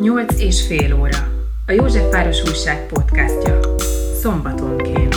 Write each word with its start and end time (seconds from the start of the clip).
Nyolc 0.00 0.40
és 0.40 0.66
fél 0.66 0.94
óra. 0.94 1.18
A 1.66 1.72
Józsefváros 1.72 2.42
Újság 2.42 2.86
podcastja. 2.86 3.78
Szombatonként. 4.20 5.14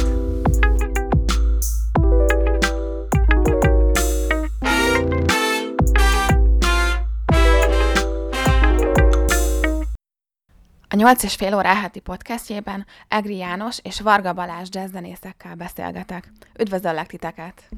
A 10.87 10.95
8 10.95 11.23
és 11.23 11.35
fél 11.35 11.55
órá 11.55 11.73
heti 11.73 11.99
podcastjében 11.99 12.85
Egri 13.07 13.37
János 13.37 13.79
és 13.83 14.01
Varga 14.01 14.33
Balázs 14.33 14.67
jazzzenészekkel 14.71 15.55
beszélgetek. 15.55 16.31
Üdvözöllek 16.59 17.07
titeket! 17.07 17.69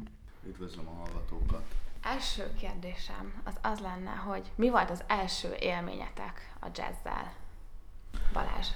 Üdvözlöm 0.48 0.88
a 0.88 0.92
hallgatókat! 0.92 1.15
Első 2.16 2.54
kérdésem 2.60 3.34
az 3.44 3.54
az 3.62 3.80
lenne, 3.80 4.10
hogy 4.10 4.52
mi 4.56 4.70
volt 4.70 4.90
az 4.90 5.04
első 5.08 5.56
élményetek 5.60 6.56
a 6.62 6.66
jazzzel? 6.66 7.34
Balázs. 8.34 8.68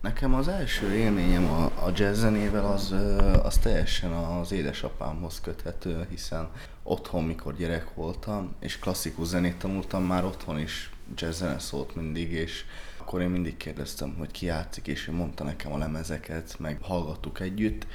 Nekem 0.00 0.34
az 0.34 0.48
első 0.48 0.94
élményem 0.94 1.50
a, 1.50 1.64
a 1.64 1.90
jazz 1.94 2.24
az, 2.54 2.94
az 3.42 3.58
teljesen 3.58 4.12
az 4.12 4.52
édesapámhoz 4.52 5.40
köthető, 5.40 6.06
hiszen 6.10 6.50
otthon, 6.82 7.24
mikor 7.24 7.56
gyerek 7.56 7.94
voltam, 7.94 8.54
és 8.58 8.78
klasszikus 8.78 9.26
zenét 9.26 9.58
tanultam, 9.58 10.04
már 10.04 10.24
otthon 10.24 10.58
is 10.58 10.90
jazz 11.16 11.44
szólt 11.58 11.94
mindig, 11.94 12.32
és 12.32 12.64
akkor 12.98 13.20
én 13.20 13.28
mindig 13.28 13.56
kérdeztem, 13.56 14.14
hogy 14.18 14.30
ki 14.30 14.46
játszik, 14.46 14.86
és 14.86 15.08
ő 15.08 15.12
mondta 15.12 15.44
nekem 15.44 15.72
a 15.72 15.78
lemezeket, 15.78 16.58
meg 16.58 16.78
hallgattuk 16.82 17.40
együtt. 17.40 17.86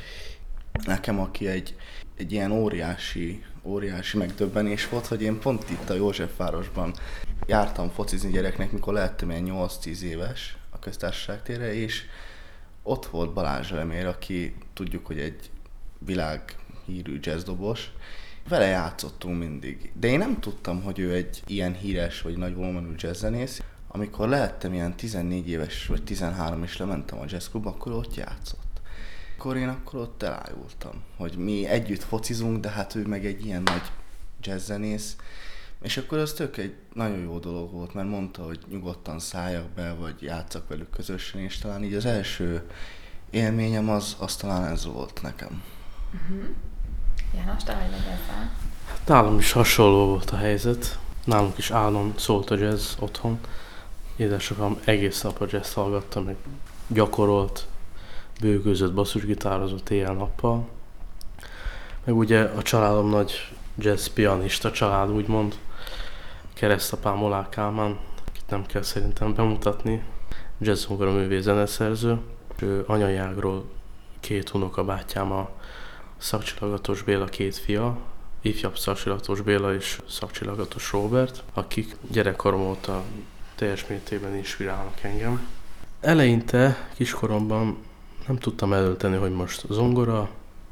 Nekem, 0.85 1.19
aki 1.19 1.47
egy, 1.47 1.75
egy 2.17 2.31
ilyen 2.31 2.51
óriási, 2.51 3.43
óriási 3.63 4.17
megdöbbenés 4.17 4.89
volt, 4.89 5.07
hogy 5.07 5.21
én 5.21 5.39
pont 5.39 5.69
itt 5.69 5.89
a 5.89 5.93
Józsefvárosban 5.93 6.93
jártam 7.45 7.89
focizni 7.89 8.31
gyereknek, 8.31 8.71
mikor 8.71 8.93
lehettem 8.93 9.29
ilyen 9.29 9.45
8-10 9.47 9.99
éves 9.99 10.57
a 10.69 10.79
köztársaság 10.79 11.43
térre, 11.43 11.73
és 11.73 12.03
ott 12.83 13.05
volt 13.05 13.33
Balázs 13.33 13.71
Remér, 13.71 14.05
aki 14.05 14.55
tudjuk, 14.73 15.05
hogy 15.05 15.19
egy 15.19 15.49
világhírű 15.99 17.19
jazzdobos, 17.21 17.91
vele 18.47 18.65
játszottunk 18.65 19.39
mindig. 19.39 19.91
De 19.99 20.07
én 20.07 20.17
nem 20.17 20.39
tudtam, 20.39 20.81
hogy 20.83 20.99
ő 20.99 21.13
egy 21.13 21.41
ilyen 21.47 21.73
híres 21.73 22.21
vagy 22.21 22.37
nagy 22.37 22.55
volumenű 22.55 22.93
jazzzenész. 22.97 23.61
Amikor 23.87 24.27
lehettem 24.27 24.73
ilyen 24.73 24.95
14 24.95 25.49
éves 25.49 25.85
vagy 25.85 26.03
13 26.03 26.63
és 26.63 26.77
lementem 26.77 27.19
a 27.19 27.25
jazzklubba, 27.27 27.69
akkor 27.69 27.91
ott 27.91 28.15
játszott. 28.15 28.66
Akkor 29.37 29.57
én 29.57 29.67
akkor 29.67 29.99
ott 29.99 30.23
elájultam, 30.23 31.03
hogy 31.17 31.35
mi 31.37 31.65
együtt 31.65 32.03
focizunk, 32.03 32.59
de 32.59 32.69
hát 32.69 32.95
ő 32.95 33.07
meg 33.07 33.25
egy 33.25 33.45
ilyen 33.45 33.61
nagy 33.63 33.91
jazzzenész. 34.41 35.15
És 35.81 35.97
akkor 35.97 36.17
az 36.17 36.33
tök 36.33 36.57
egy 36.57 36.75
nagyon 36.93 37.19
jó 37.19 37.39
dolog 37.39 37.71
volt, 37.71 37.93
mert 37.93 38.07
mondta, 38.07 38.43
hogy 38.43 38.59
nyugodtan 38.69 39.19
szálljak 39.19 39.69
be, 39.69 39.93
vagy 39.93 40.21
játszak 40.21 40.67
velük 40.67 40.89
közösen, 40.89 41.41
és 41.41 41.57
talán 41.57 41.83
így 41.83 41.93
az 41.93 42.05
első 42.05 42.69
élményem 43.29 43.89
az, 43.89 44.15
az 44.19 44.35
talán 44.35 44.71
ez 44.71 44.85
volt 44.85 45.21
nekem. 45.21 45.63
Uh-huh. 46.13 46.45
János, 47.35 47.63
te 47.63 47.73
vagy 47.73 47.99
ezzel? 47.99 48.51
Nálam 49.05 49.37
is 49.37 49.51
hasonló 49.51 50.05
volt 50.05 50.31
a 50.31 50.37
helyzet. 50.37 50.99
Nálunk 51.23 51.57
is 51.57 51.71
állam 51.71 52.13
szólt 52.17 52.49
a 52.49 52.55
jazz 52.55 52.93
otthon. 52.99 53.39
Édesapám 54.15 54.79
egész 54.83 55.21
nap 55.21 55.41
a 55.41 55.45
jazz 55.49 55.73
hallgatta, 55.73 56.21
meg 56.21 56.35
gyakorolt, 56.87 57.67
bőgőzött, 58.41 58.93
basszusgitározott 58.93 59.89
éjjel-nappal. 59.89 60.67
Meg 62.03 62.15
ugye 62.15 62.41
a 62.41 62.61
családom 62.61 63.09
nagy 63.09 63.51
jazz 63.77 64.05
pianista 64.05 64.71
család, 64.71 65.11
úgymond. 65.11 65.55
Keresztapám 66.53 67.23
Olá 67.23 67.49
Kálmán, 67.49 67.99
akit 68.27 68.49
nem 68.49 68.65
kell 68.65 68.81
szerintem 68.81 69.33
bemutatni. 69.33 70.03
Jazz 70.59 70.85
művész 70.85 71.43
zeneszerző. 71.43 72.17
Ő 72.61 72.83
anyai 72.87 73.15
ágról 73.15 73.65
két 74.19 74.53
unokabátyám 74.53 75.31
a 75.31 75.49
Szakcsillagatos 76.17 77.01
Béla 77.01 77.25
két 77.25 77.55
fia, 77.55 77.97
ifjabb 78.41 78.77
Szakcsillagatos 78.77 79.41
Béla 79.41 79.73
és 79.73 80.01
Szakcsillagatos 80.09 80.91
Robert, 80.91 81.43
akik 81.53 81.95
gyerekkorom 82.11 82.61
óta 82.61 83.03
teljes 83.55 83.87
mértékben 83.87 84.35
inspirálnak 84.35 85.03
engem. 85.03 85.47
Eleinte, 86.01 86.89
kiskoromban 86.95 87.77
nem 88.27 88.37
tudtam 88.37 88.73
előteni, 88.73 89.15
hogy 89.17 89.31
most 89.31 89.65
zongora, 89.69 90.29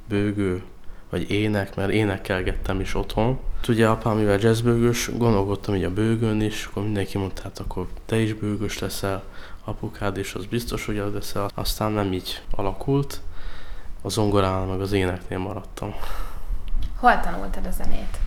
bőgő, 0.07 0.63
vagy 1.09 1.31
ének, 1.31 1.75
mert 1.75 1.91
énekelgettem 1.91 2.79
is 2.79 2.95
otthon. 2.95 3.39
Ugye 3.67 3.87
apám, 3.87 4.17
mivel 4.17 4.39
jazzbőgős, 4.39 5.09
gondolkodtam 5.17 5.75
így 5.75 5.83
a 5.83 5.93
bőgőn 5.93 6.41
is, 6.41 6.65
akkor 6.65 6.83
mindenki 6.83 7.17
mondta, 7.17 7.41
hát 7.41 7.59
akkor 7.59 7.87
te 8.05 8.17
is 8.17 8.33
bőgős 8.33 8.79
leszel, 8.79 9.23
apukád 9.63 10.17
is, 10.17 10.33
az 10.33 10.45
biztos, 10.45 10.85
hogy 10.85 10.97
az 10.97 11.13
leszel. 11.13 11.49
Aztán 11.53 11.91
nem 11.91 12.13
így 12.13 12.41
alakult, 12.51 13.21
a 14.01 14.09
zongorán 14.09 14.67
meg 14.67 14.81
az 14.81 14.91
éneknél 14.91 15.39
maradtam. 15.39 15.93
Hol 16.95 17.19
tanultad 17.19 17.65
a 17.65 17.71
zenét? 17.71 18.19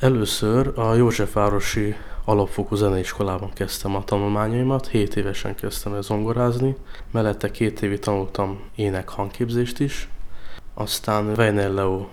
Először 0.00 0.78
a 0.78 0.94
Józsefvárosi 0.94 1.96
alapfokú 2.24 2.74
zeneiskolában 2.74 3.50
kezdtem 3.52 3.96
a 3.96 4.04
tanulmányaimat, 4.04 4.86
7 4.86 5.16
évesen 5.16 5.54
kezdtem 5.54 5.94
el 5.94 6.02
zongorázni, 6.02 6.76
mellette 7.10 7.50
két 7.50 7.82
évig 7.82 7.98
tanultam 7.98 8.60
ének 8.74 9.08
hangképzést 9.08 9.80
is, 9.80 10.08
aztán 10.74 11.32
Weiner 11.36 11.70
Leo 11.70 12.06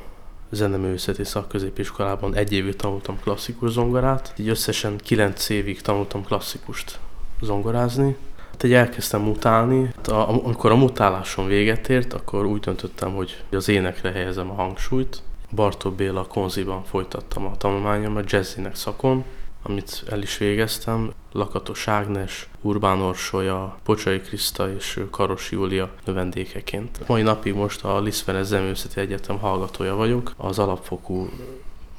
zeneművészeti 0.50 1.24
szakközépiskolában 1.24 2.36
egy 2.36 2.54
évig 2.54 2.76
tanultam 2.76 3.20
klasszikus 3.24 3.72
zongorát, 3.72 4.34
így 4.38 4.50
összesen 4.50 4.98
9 4.98 5.50
évig 5.50 5.82
tanultam 5.82 6.24
klasszikust 6.24 7.00
zongorázni. 7.42 8.16
Hát 8.52 8.64
egy 8.64 8.74
elkezdtem 8.74 9.22
mutálni, 9.22 9.92
hát 9.96 10.08
amikor 10.08 10.72
a 10.72 10.76
mutáláson 10.76 11.48
véget 11.48 11.90
ért, 11.90 12.14
akkor 12.14 12.46
úgy 12.46 12.60
döntöttem, 12.60 13.16
hogy 13.16 13.44
az 13.52 13.68
énekre 13.68 14.12
helyezem 14.12 14.50
a 14.50 14.54
hangsúlyt. 14.54 15.22
Bartók 15.56 15.94
Béla 15.94 16.28
konziban 16.28 16.84
folytattam 16.84 17.46
a 17.46 17.66
a 17.66 18.24
jazzinek 18.28 18.76
szakon, 18.76 19.24
amit 19.62 20.04
el 20.10 20.22
is 20.22 20.38
végeztem. 20.38 21.14
Lakatos 21.32 21.88
Ágnes, 21.88 22.50
Urbán 22.62 23.00
Orsolya, 23.00 23.78
Pocsai 23.84 24.20
Kriszta 24.20 24.74
és 24.74 25.00
Karos 25.10 25.52
Júlia 25.52 25.92
növendékeként. 26.06 27.08
Mai 27.08 27.22
napig 27.22 27.54
most 27.54 27.84
a 27.84 28.00
Lisztvenes 28.00 28.46
Zemőszeti 28.46 29.00
Egyetem 29.00 29.40
hallgatója 29.40 29.96
vagyok. 29.96 30.34
Az 30.38 30.60
alapfokú 30.60 31.30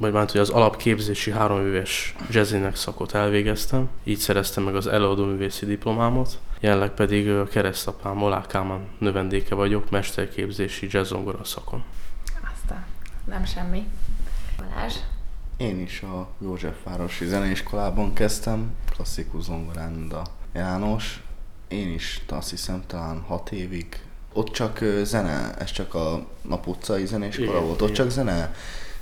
vagy 0.03 0.13
már 0.13 0.31
hogy 0.31 0.41
az 0.41 0.51
alapképzési 0.51 1.31
három 1.31 1.67
éves 1.67 2.15
szakot 2.73 3.15
elvégeztem, 3.15 3.89
így 4.05 4.19
szereztem 4.19 4.65
meg 4.65 4.75
az 4.75 4.87
előadó 4.87 5.25
művészi 5.25 5.67
diplomámot, 5.67 6.39
jelenleg 6.61 6.91
pedig 6.91 7.31
a 7.31 7.45
keresztapám 7.45 8.17
Molák 8.17 8.47
Kálmán 8.47 8.89
növendéke 8.99 9.55
vagyok, 9.55 9.91
mesterképzési 9.91 10.89
jazzongora 10.91 11.45
szakon. 11.45 11.83
Aztán 12.55 12.87
nem 13.25 13.45
semmi. 13.45 13.87
Balázs? 14.57 14.95
Én 15.63 15.81
is 15.81 16.03
a 16.03 16.29
Józsefvárosi 16.39 17.27
Zeneiskolában 17.27 18.13
kezdtem, 18.13 18.71
klasszikus 18.95 19.43
zongorán, 19.43 20.11
a 20.11 20.23
János. 20.55 21.23
Én 21.69 21.93
is 21.93 22.25
azt 22.29 22.51
hiszem 22.51 22.83
talán 22.87 23.21
hat 23.21 23.53
évig. 23.53 23.87
Ott 24.33 24.51
csak 24.51 24.85
zene, 25.03 25.55
ez 25.59 25.71
csak 25.71 25.95
a 25.95 26.27
nap 26.43 26.67
utcai 26.67 27.07
zeneiskola 27.07 27.51
igen, 27.51 27.63
volt, 27.63 27.81
ott 27.81 27.89
igen. 27.89 27.95
csak 27.95 28.11
zene, 28.11 28.55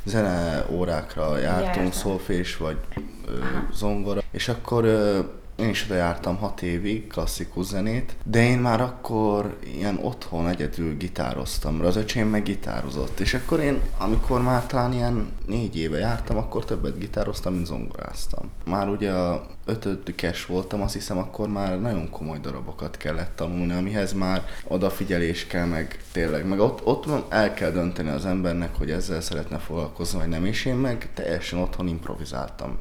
zene 0.04 0.66
órákra 0.71 1.38
jártunk, 1.38 1.93
szolfés 1.93 2.56
vagy 2.56 2.78
ö, 3.27 3.38
zongora, 3.72 4.22
és 4.31 4.48
akkor 4.48 4.84
ö, 4.84 5.21
én 5.60 5.69
is 5.69 5.84
oda 5.84 5.94
jártam 5.94 6.37
hat 6.37 6.62
évig, 6.62 7.06
klasszikus 7.06 7.66
zenét, 7.66 8.16
de 8.25 8.43
én 8.43 8.59
már 8.59 8.81
akkor 8.81 9.59
ilyen 9.75 9.98
otthon 10.03 10.48
egyedül 10.48 10.97
gitároztam, 10.97 11.81
az 11.81 11.97
öcsém 11.97 12.28
meg 12.28 12.43
gitározott, 12.43 13.21
és 13.21 13.34
akkor 13.34 13.60
én, 13.60 13.81
amikor 13.98 14.43
már 14.43 14.66
talán 14.66 14.93
ilyen 14.93 15.32
négy 15.47 15.76
éve 15.76 15.98
jártam, 15.98 16.37
akkor 16.37 16.65
többet 16.65 16.98
gitároztam, 16.98 17.54
mint 17.54 17.66
zongoráztam. 17.66 18.51
Már 18.65 18.89
ugye 18.89 19.10
a 19.12 19.47
ötödikes 19.65 20.47
voltam, 20.47 20.83
azt 20.83 20.95
hiszem 20.95 21.18
akkor 21.18 21.48
már 21.48 21.80
nagyon 21.80 22.10
komoly 22.10 22.39
darabokat 22.39 22.97
kellett 22.97 23.36
tanulni, 23.36 23.72
amihez 23.72 24.13
már 24.13 24.45
odafigyelés 24.65 25.47
kell, 25.47 25.66
meg 25.66 26.04
tényleg, 26.13 26.47
meg 26.47 26.59
ott, 26.59 26.86
ott 26.86 27.33
el 27.33 27.54
kell 27.54 27.71
dönteni 27.71 28.09
az 28.09 28.27
embernek, 28.27 28.77
hogy 28.77 28.91
ezzel 28.91 29.21
szeretne 29.21 29.59
foglalkozni, 29.59 30.18
vagy 30.18 30.28
nem, 30.28 30.45
és 30.45 30.65
én 30.65 30.77
meg 30.77 31.10
teljesen 31.15 31.59
otthon 31.59 31.89
improvizáltam 31.89 32.78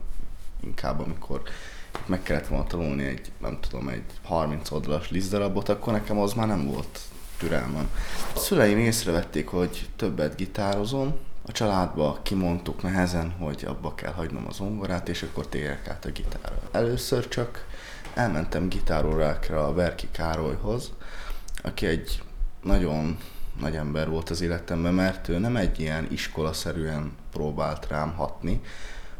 inkább, 0.64 1.00
amikor 1.00 1.42
meg 2.10 2.24
kellett 2.24 2.48
volna 2.48 2.66
tanulni 2.66 3.04
egy, 3.04 3.32
nem 3.38 3.58
tudom, 3.62 3.88
egy 3.88 4.04
30 4.24 4.72
oldalas 4.72 5.10
lisztdarabot, 5.10 5.70
akkor 5.70 5.94
nekem 5.94 6.20
az 6.20 6.34
már 6.34 6.48
nem 6.48 6.66
volt 6.66 7.00
türelmem. 7.38 7.90
A 8.36 8.40
szüleim 8.40 8.78
észrevették, 8.78 9.48
hogy 9.48 9.90
többet 9.96 10.36
gitározom, 10.36 11.16
a 11.46 11.52
családba 11.52 12.20
kimondtuk 12.24 12.82
nehezen, 12.82 13.32
hogy 13.32 13.66
abba 13.68 13.96
kell 13.96 14.12
hagynom 14.12 14.46
az 14.48 14.56
zongorát, 14.56 15.10
és 15.10 15.24
akkor 15.24 15.48
térjek 15.48 15.88
át 15.88 16.06
a 16.06 16.10
gitárra. 16.10 16.62
Először 16.72 17.28
csak 17.28 17.66
elmentem 18.14 18.70
gitárórákra 18.70 19.68
a 19.68 19.74
Verki 19.74 20.08
Károlyhoz, 20.12 20.92
aki 21.64 21.86
egy 21.86 22.22
nagyon 22.64 23.18
nagy 23.60 23.76
ember 23.76 24.10
volt 24.10 24.30
az 24.30 24.42
életemben, 24.42 24.94
mert 24.94 25.28
ő 25.28 25.38
nem 25.38 25.56
egy 25.56 25.80
ilyen 25.80 26.08
iskolaszerűen 26.12 27.12
próbált 27.32 27.88
rám 27.88 28.14
hatni, 28.14 28.62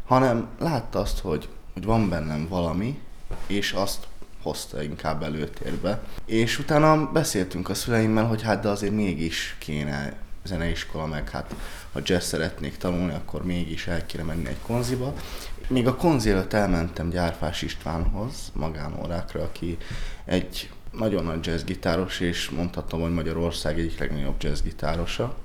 hanem 0.06 0.48
látta 0.60 1.00
azt, 1.00 1.20
hogy 1.20 1.50
hogy 1.80 1.88
van 1.88 2.10
bennem 2.10 2.48
valami, 2.48 3.00
és 3.48 3.72
azt 3.72 4.08
hozta 4.42 4.84
inkább 4.84 5.24
előtérbe. 5.24 6.02
És 6.26 6.60
utána 6.60 7.12
beszéltünk 7.12 7.70
a 7.70 7.74
szüleimmel, 7.74 8.26
hogy 8.26 8.42
hát 8.42 8.62
de 8.62 8.70
azért 8.70 8.94
mégis 8.94 9.56
kéne 9.60 10.14
zeneiskola, 10.44 11.06
meg 11.06 11.30
hát 11.30 11.56
ha 11.92 12.00
jazz 12.04 12.26
szeretnék 12.26 12.78
tanulni, 12.78 13.14
akkor 13.14 13.46
mégis 13.46 13.88
el 13.88 14.06
kéne 14.06 14.24
menni 14.24 14.48
egy 14.48 14.60
konziba. 14.66 15.14
Még 15.68 15.88
a 15.88 15.96
konzi 15.96 16.30
előtt 16.30 16.54
elmentem 16.54 17.10
Gyárfás 17.10 17.62
Istvánhoz, 17.62 18.52
magánórákra, 18.54 19.42
aki 19.42 19.78
egy 20.26 20.70
nagyon 20.92 21.24
nagy 21.24 21.46
jazzgitáros, 21.46 22.20
és 22.20 22.50
mondhatom, 22.50 23.02
hogy 23.02 23.14
Magyarország 23.14 23.80
egyik 23.80 24.00
legnagyobb 24.00 24.42
jazzgitárosa. 24.44 25.36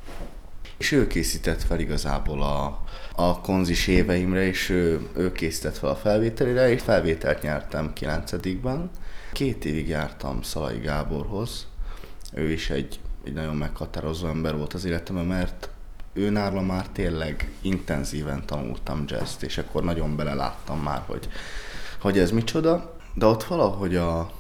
És 0.77 0.93
ő 0.93 1.07
készített 1.07 1.63
fel 1.63 1.81
igazából 1.81 2.43
a, 2.43 2.83
a 3.15 3.41
konzis 3.41 3.87
éveimre, 3.87 4.47
és 4.47 4.69
ő, 4.69 5.09
ő 5.17 5.33
készített 5.33 5.79
fel 5.79 5.89
a 5.89 5.97
felvételére, 5.97 6.71
és 6.71 6.83
felvételt 6.83 7.43
nyertem 7.43 7.93
9 7.93 8.33
Két 9.33 9.65
évig 9.65 9.89
jártam 9.89 10.43
Szalai 10.43 10.79
Gáborhoz. 10.79 11.67
Ő 12.33 12.51
is 12.51 12.71
egy, 12.71 13.01
egy 13.25 13.33
nagyon 13.33 13.57
meghatározó 13.57 14.27
ember 14.27 14.57
volt 14.57 14.75
az 14.75 14.85
életemben, 14.85 15.25
mert 15.25 15.69
ő 16.13 16.31
nála 16.31 16.61
már 16.61 16.89
tényleg 16.89 17.51
intenzíven 17.61 18.47
tanultam 18.47 19.05
jazzt, 19.07 19.43
és 19.43 19.59
akkor 19.59 19.85
nagyon 19.85 20.17
beleláttam 20.17 20.81
már, 20.83 21.03
hogy, 21.07 21.29
hogy 22.01 22.19
ez 22.19 22.31
micsoda, 22.31 22.97
de 23.15 23.27
ott 23.27 23.45
valahogy 23.45 23.97
a, 23.97 24.31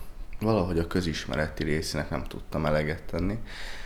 valahogy 0.40 0.78
a 0.78 0.86
közismereti 0.86 1.64
részének 1.64 2.10
nem 2.10 2.24
tudtam 2.24 2.66
eleget 2.66 3.02
tenni, 3.02 3.38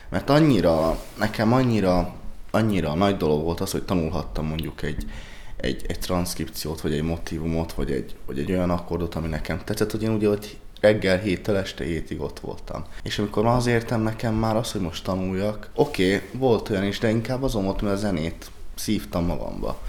mert 0.09 0.31
annyira, 0.31 0.99
nekem 1.19 1.53
annyira, 1.53 2.15
annyira 2.50 2.95
nagy 2.95 3.17
dolog 3.17 3.43
volt 3.43 3.61
az, 3.61 3.71
hogy 3.71 3.83
tanulhattam 3.83 4.47
mondjuk 4.47 4.83
egy, 4.83 5.05
egy, 5.56 5.85
egy 5.89 5.99
transzkripciót, 5.99 6.81
vagy 6.81 6.93
egy 6.93 7.03
motivumot, 7.03 7.73
vagy 7.73 7.91
egy, 7.91 8.15
vagy 8.27 8.39
egy 8.39 8.53
olyan 8.53 8.71
akkordot, 8.71 9.15
ami 9.15 9.29
nekem 9.29 9.61
tetszett, 9.65 9.91
hogy 9.91 10.03
én 10.03 10.11
ugye 10.11 10.29
ott 10.29 10.56
reggel 10.81 11.19
héttől 11.19 11.56
este 11.56 11.85
hétig 11.85 12.21
ott 12.21 12.41
voltam. 12.41 12.85
És 13.03 13.19
amikor 13.19 13.47
az 13.47 13.67
értem 13.67 14.00
nekem 14.00 14.35
már 14.35 14.56
az, 14.56 14.73
hogy 14.73 14.81
most 14.81 15.05
tanuljak, 15.05 15.71
oké, 15.75 16.15
okay, 16.15 16.29
volt 16.33 16.71
olyan 16.71 16.85
is, 16.85 16.99
de 16.99 17.11
inkább 17.11 17.43
azon 17.43 17.65
volt, 17.65 17.81
mert 17.81 17.95
a 17.95 17.99
zenét 17.99 18.51
szívtam 18.75 19.25
magamba. 19.25 19.81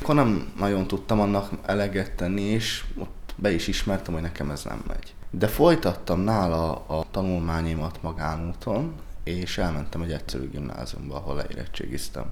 Akkor 0.00 0.14
nem 0.14 0.52
nagyon 0.58 0.86
tudtam 0.86 1.20
annak 1.20 1.50
eleget 1.66 2.12
tenni, 2.12 2.42
és 2.42 2.84
ott 2.98 3.34
be 3.36 3.52
is 3.52 3.66
ismertem, 3.66 4.12
hogy 4.12 4.22
nekem 4.22 4.50
ez 4.50 4.64
nem 4.64 4.84
megy. 4.86 5.14
De 5.30 5.46
folytattam 5.46 6.20
nála 6.20 6.72
a 6.86 7.06
tanulmányimat 7.10 8.02
magánúton, 8.02 8.92
és 9.36 9.58
elmentem 9.58 10.02
egy 10.02 10.12
egyszerű 10.12 10.50
gimnáziumba, 10.50 11.14
ahol 11.14 11.34
leérettségiztem. 11.34 12.24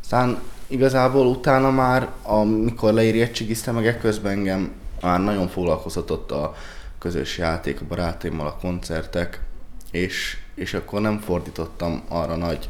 Aztán 0.00 0.40
igazából 0.66 1.26
utána 1.26 1.70
már, 1.70 2.08
amikor 2.22 2.92
leérettségiztem, 2.92 3.74
meg 3.74 3.86
ekközben 3.86 4.32
engem 4.32 4.72
már 5.00 5.20
nagyon 5.20 5.48
foglalkoztatott 5.48 6.30
a 6.30 6.54
közös 6.98 7.38
játék 7.38 7.80
a 7.80 7.86
barátaimmal, 7.88 8.46
a 8.46 8.56
koncertek, 8.60 9.40
és, 9.90 10.36
és 10.54 10.74
akkor 10.74 11.00
nem 11.00 11.18
fordítottam 11.18 12.02
arra 12.08 12.36
nagy, 12.36 12.68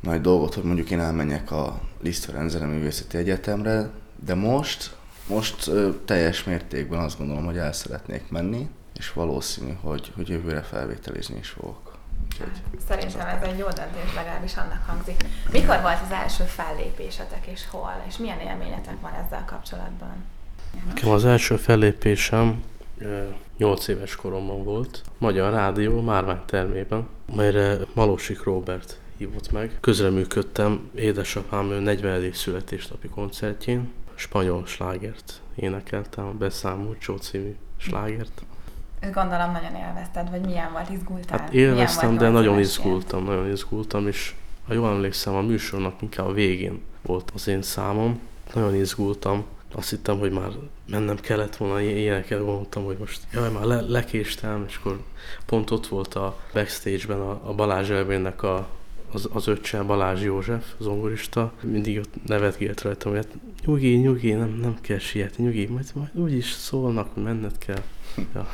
nagy 0.00 0.20
dolgot, 0.20 0.54
hogy 0.54 0.62
mondjuk 0.64 0.90
én 0.90 1.00
elmenjek 1.00 1.50
a 1.50 1.80
Liszt 2.02 2.24
Ferenc 2.24 2.54
Művészeti 2.54 3.16
Egyetemre, 3.16 3.90
de 4.24 4.34
most, 4.34 4.96
most 5.28 5.70
teljes 6.04 6.44
mértékben 6.44 7.00
azt 7.00 7.18
gondolom, 7.18 7.44
hogy 7.44 7.56
el 7.56 7.72
szeretnék 7.72 8.30
menni, 8.30 8.68
és 8.98 9.12
valószínű, 9.12 9.72
hogy, 9.80 10.12
hogy 10.14 10.28
jövőre 10.28 10.62
felvételizni 10.62 11.38
is 11.38 11.48
fogok. 11.48 11.83
Szerintem 12.88 13.26
ez 13.26 13.42
egy 13.42 13.58
jó 13.58 13.64
döntés, 13.64 14.14
legalábbis 14.14 14.56
annak 14.56 14.84
hangzik. 14.86 15.24
Mikor 15.52 15.80
volt 15.80 15.98
az 16.04 16.12
első 16.12 16.44
fellépésetek, 16.44 17.46
és 17.46 17.68
hol, 17.70 18.02
és 18.08 18.16
milyen 18.16 18.40
élményetek 18.40 19.00
van 19.00 19.12
ezzel 19.12 19.44
kapcsolatban? 19.46 20.24
Nekem 20.86 21.10
az 21.10 21.24
első 21.24 21.56
fellépésem 21.56 22.62
8 23.56 23.88
éves 23.88 24.16
koromban 24.16 24.64
volt, 24.64 25.02
Magyar 25.18 25.52
Rádió 25.52 26.00
Márvány 26.00 26.44
termében, 26.46 27.08
melyre 27.34 27.76
Malósik 27.94 28.42
Robert 28.42 28.98
hívott 29.16 29.52
meg. 29.52 29.76
Közreműködtem 29.80 30.90
édesapám 30.94 31.66
40. 31.66 32.32
születésnapi 32.32 33.08
koncertjén, 33.08 33.92
spanyol 34.14 34.66
slágert 34.66 35.40
énekeltem, 35.54 36.26
a 36.26 36.32
Beszámú 36.32 36.96
Csó 36.98 37.16
című 37.16 37.56
slágert. 37.76 38.42
Gondolom 39.12 39.52
nagyon 39.52 39.74
élvezted, 39.74 40.30
vagy 40.30 40.40
milyen 40.40 40.72
volt, 40.72 40.90
izgultál? 40.90 41.38
Hát 41.38 41.52
élveztem, 41.52 42.16
de 42.16 42.28
nagyon 42.28 42.58
izgultam, 42.58 43.24
nagyon 43.24 43.50
izgultam, 43.50 44.06
és 44.06 44.34
ha 44.66 44.74
jól 44.74 44.88
emlékszem, 44.88 45.34
a 45.34 45.40
műsornak 45.40 46.02
inkább 46.02 46.26
a 46.26 46.32
végén 46.32 46.82
volt 47.02 47.30
az 47.34 47.48
én 47.48 47.62
számom. 47.62 48.20
Nagyon 48.54 48.74
izgultam, 48.74 49.44
azt 49.74 49.90
hittem, 49.90 50.18
hogy 50.18 50.32
már 50.32 50.50
mennem 50.90 51.16
kellett 51.16 51.56
volna, 51.56 51.80
ilyeneket 51.80 52.38
gondoltam, 52.38 52.84
hogy 52.84 52.96
most 52.98 53.20
jaj, 53.32 53.50
már 53.50 53.62
le, 53.62 53.80
lekéstem, 53.80 54.64
és 54.68 54.76
akkor 54.76 55.00
pont 55.46 55.70
ott 55.70 55.86
volt 55.86 56.14
a 56.14 56.36
backstage-ben 56.52 57.20
a, 57.20 57.40
a 57.48 57.54
Balázs 57.54 57.90
Elvénnek 57.90 58.42
a, 58.42 58.68
az, 59.12 59.28
az 59.32 59.46
öccse, 59.48 59.82
Balázs 59.82 60.22
József, 60.22 60.64
zongorista, 60.78 61.52
mindig 61.60 61.98
ott 61.98 62.26
nevetgélt 62.26 62.80
rajtam, 62.80 63.12
hogy 63.12 63.24
hát 63.24 63.34
nyugi, 63.64 63.96
nyugi, 63.96 64.32
nem, 64.32 64.48
nem 64.48 64.76
kell 64.80 64.98
sietni, 64.98 65.44
nyugi, 65.44 65.66
majd, 65.66 65.86
majd 65.94 66.10
úgyis 66.14 66.50
szólnak, 66.50 67.08
hogy 67.14 67.22
menned 67.22 67.58
kell. 67.58 67.82
Ja. 68.34 68.48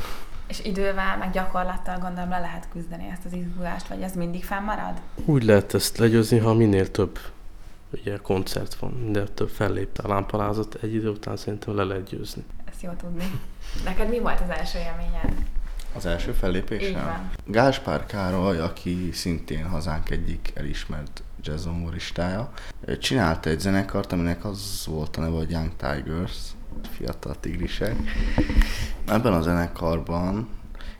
És 0.50 0.64
idővel, 0.64 1.16
meg 1.16 1.30
gyakorlattal 1.30 1.98
gondolom 1.98 2.28
le 2.28 2.38
lehet 2.38 2.68
küzdeni 2.72 3.08
ezt 3.12 3.24
az 3.24 3.32
izgulást, 3.32 3.86
vagy 3.86 4.02
ez 4.02 4.14
mindig 4.14 4.44
fennmarad? 4.44 5.00
Úgy 5.24 5.42
lehet 5.42 5.74
ezt 5.74 5.98
legyőzni, 5.98 6.38
ha 6.38 6.54
minél 6.54 6.90
több 6.90 7.18
ugye 7.92 8.16
koncert 8.16 8.74
van, 8.74 9.12
de 9.12 9.24
több 9.24 9.48
fellépte 9.48 10.02
a 10.02 10.08
lámpalázat, 10.08 10.74
egy 10.82 10.94
idő 10.94 11.08
után 11.08 11.36
szerintem 11.36 11.76
le 11.76 11.84
lehet 11.84 12.08
győzni. 12.08 12.44
Ezt 12.64 12.82
jó 12.82 12.90
tudni. 12.90 13.40
Neked 13.84 14.08
mi 14.08 14.18
volt 14.18 14.40
az 14.40 14.50
első 14.50 14.78
élményed? 14.78 15.44
Az 15.94 16.06
első 16.06 16.32
fellépésem? 16.32 17.30
Gáspár 17.44 18.06
Károly, 18.06 18.58
aki 18.58 19.10
szintén 19.12 19.68
hazánk 19.68 20.10
egyik 20.10 20.52
elismert 20.54 21.22
jazzomoristája, 21.42 22.52
csinálta 22.98 23.50
egy 23.50 23.60
zenekart, 23.60 24.12
aminek 24.12 24.44
az 24.44 24.84
volt 24.86 25.16
a 25.16 25.20
neve, 25.20 25.36
hogy 25.36 25.50
Young 25.50 25.72
Tigers, 25.76 26.38
fiatal 26.90 27.40
tigrisek. 27.40 27.96
Ebben 29.06 29.32
a 29.32 29.42
zenekarban 29.42 30.48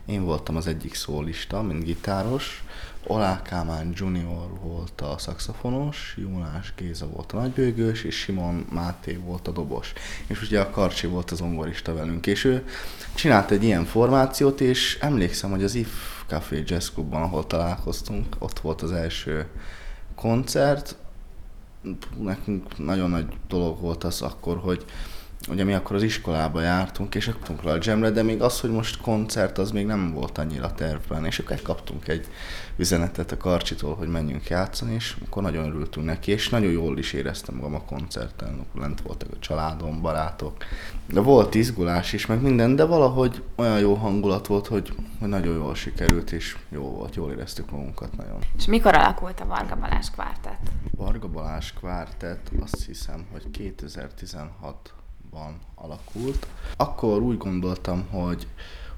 én 0.05 0.23
voltam 0.23 0.55
az 0.55 0.67
egyik 0.67 0.93
szólista, 0.93 1.61
mint 1.61 1.83
gitáros, 1.83 2.63
Olá 3.07 3.41
Kálmán 3.41 3.93
Junior 3.95 4.59
volt 4.61 5.01
a 5.01 5.17
szakszofonos, 5.17 6.15
Jónás 6.17 6.73
Géza 6.75 7.07
volt 7.07 7.31
a 7.31 7.37
nagybőgős, 7.37 8.03
és 8.03 8.15
Simon 8.15 8.65
Máté 8.71 9.15
volt 9.15 9.47
a 9.47 9.51
dobos. 9.51 9.93
És 10.27 10.41
ugye 10.41 10.59
a 10.59 10.69
Karcsi 10.69 11.07
volt 11.07 11.31
az 11.31 11.37
zongorista 11.37 11.93
velünk, 11.93 12.27
és 12.27 12.43
ő 12.43 12.65
csinált 13.13 13.51
egy 13.51 13.63
ilyen 13.63 13.85
formációt, 13.85 14.61
és 14.61 14.97
emlékszem, 15.01 15.49
hogy 15.49 15.63
az 15.63 15.75
IF 15.75 16.23
Café 16.27 16.63
Jazz 16.65 16.89
Clubban, 16.89 17.21
ahol 17.21 17.47
találkoztunk, 17.47 18.35
ott 18.39 18.59
volt 18.59 18.81
az 18.81 18.91
első 18.91 19.47
koncert. 20.15 20.95
Nekünk 22.19 22.77
nagyon 22.77 23.09
nagy 23.09 23.25
dolog 23.47 23.79
volt 23.79 24.03
az 24.03 24.21
akkor, 24.21 24.57
hogy 24.57 24.85
ugye 25.49 25.63
mi 25.63 25.73
akkor 25.73 25.95
az 25.95 26.03
iskolába 26.03 26.61
jártunk, 26.61 27.15
és 27.15 27.25
kaptunk 27.25 27.63
le 27.63 27.71
a 27.71 27.77
jamre, 27.81 28.09
de 28.09 28.23
még 28.23 28.41
az, 28.41 28.59
hogy 28.59 28.71
most 28.71 29.01
koncert, 29.01 29.57
az 29.57 29.71
még 29.71 29.85
nem 29.85 30.13
volt 30.13 30.37
annyira 30.37 30.73
tervben, 30.73 31.25
és 31.25 31.39
akkor 31.39 31.61
kaptunk 31.61 32.07
egy 32.07 32.27
üzenetet 32.75 33.31
a 33.31 33.37
Karcsitól, 33.37 33.95
hogy 33.95 34.07
menjünk 34.07 34.47
játszani, 34.47 34.93
és 34.93 35.15
akkor 35.25 35.43
nagyon 35.43 35.65
örültünk 35.65 36.05
neki, 36.05 36.31
és 36.31 36.49
nagyon 36.49 36.71
jól 36.71 36.97
is 36.97 37.13
éreztem 37.13 37.55
magam 37.55 37.75
a 37.75 37.81
koncerten, 37.81 38.65
lent 38.75 39.01
voltak 39.01 39.29
a 39.31 39.39
családom, 39.39 40.01
barátok, 40.01 40.57
de 41.05 41.19
volt 41.19 41.55
izgulás 41.55 42.13
is, 42.13 42.25
meg 42.25 42.41
minden, 42.41 42.75
de 42.75 42.85
valahogy 42.85 43.43
olyan 43.55 43.79
jó 43.79 43.93
hangulat 43.93 44.47
volt, 44.47 44.67
hogy, 44.67 44.93
hogy 45.19 45.29
nagyon 45.29 45.55
jól 45.55 45.75
sikerült, 45.75 46.31
és 46.31 46.57
jó 46.69 46.81
volt, 46.81 47.15
jól 47.15 47.31
éreztük 47.31 47.71
magunkat 47.71 48.17
nagyon. 48.17 48.39
És 48.57 48.65
mikor 48.65 48.95
alakult 48.95 49.39
a 49.39 49.45
Varga 49.45 49.75
Balázs 49.75 50.09
kvártett? 50.09 50.61
Varga 50.97 51.27
Balázs 51.27 51.71
kvártett, 51.71 52.51
azt 52.61 52.85
hiszem, 52.85 53.25
hogy 53.31 53.51
2016 53.51 54.93
ban 55.31 55.59
alakult. 55.75 56.47
Akkor 56.77 57.21
úgy 57.21 57.37
gondoltam, 57.37 58.07
hogy 58.09 58.47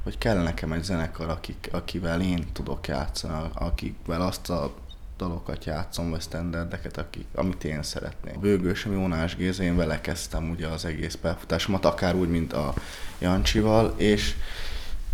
hogy 0.03 0.17
kell 0.17 0.43
nekem 0.43 0.71
egy 0.71 0.83
zenekar, 0.83 1.29
akik, 1.29 1.69
akivel 1.71 2.21
én 2.21 2.45
tudok 2.53 2.87
játszani, 2.87 3.49
akikvel 3.53 4.21
azt 4.21 4.49
a 4.49 4.73
dalokat 5.17 5.65
játszom, 5.65 6.09
vagy 6.09 6.21
standardeket, 6.21 6.97
akik, 6.97 7.25
amit 7.35 7.63
én 7.63 7.83
szeretnék. 7.83 8.39
Bőgősöm 8.39 8.93
Jónás 8.93 9.35
Géza, 9.35 9.63
én 9.63 9.75
vele 9.75 10.01
kezdtem 10.01 10.49
ugye 10.49 10.67
az 10.67 10.85
egész 10.85 11.15
pályafutásomat, 11.15 11.85
akár 11.85 12.15
úgy, 12.15 12.29
mint 12.29 12.53
a 12.53 12.73
Jancsival, 13.19 13.93
és 13.97 14.35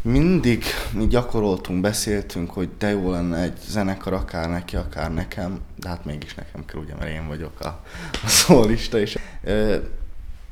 mindig 0.01 0.63
mi 0.91 1.07
gyakoroltunk, 1.07 1.81
beszéltünk, 1.81 2.51
hogy 2.51 2.69
de 2.77 2.89
jó 2.89 3.11
lenne 3.11 3.41
egy 3.41 3.57
zenekar, 3.67 4.13
akár 4.13 4.49
neki, 4.49 4.75
akár 4.75 5.13
nekem, 5.13 5.59
de 5.75 5.87
hát 5.87 6.05
mégis 6.05 6.35
nekem 6.35 6.65
kell, 6.65 6.81
ugye, 6.81 6.95
mert 6.95 7.11
én 7.11 7.27
vagyok 7.27 7.59
a, 7.59 7.83
a 8.23 8.27
szólista, 8.27 8.99
és 8.99 9.17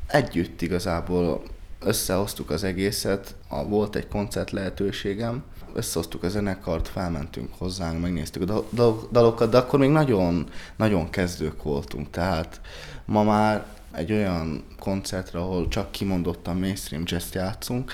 együtt 0.07 0.61
igazából 0.61 1.43
összehoztuk 1.79 2.49
az 2.49 2.63
egészet, 2.63 3.35
a, 3.47 3.65
volt 3.65 3.95
egy 3.95 4.07
koncert 4.07 4.51
lehetőségem, 4.51 5.43
összehoztuk 5.73 6.23
a 6.23 6.29
zenekart, 6.29 6.87
felmentünk 6.87 7.49
hozzánk, 7.57 8.01
megnéztük 8.01 8.49
a 8.49 8.65
dalokat, 9.11 9.49
de 9.49 9.57
akkor 9.57 9.79
még 9.79 9.89
nagyon, 9.89 10.49
nagyon 10.75 11.09
kezdők 11.09 11.63
voltunk, 11.63 12.09
tehát 12.09 12.61
ma 13.05 13.23
már 13.23 13.65
egy 13.91 14.11
olyan 14.11 14.63
koncertre, 14.79 15.39
ahol 15.39 15.67
csak 15.67 15.91
kimondottan 15.91 16.57
mainstream 16.57 17.03
jazz 17.05 17.33
játszunk, 17.33 17.91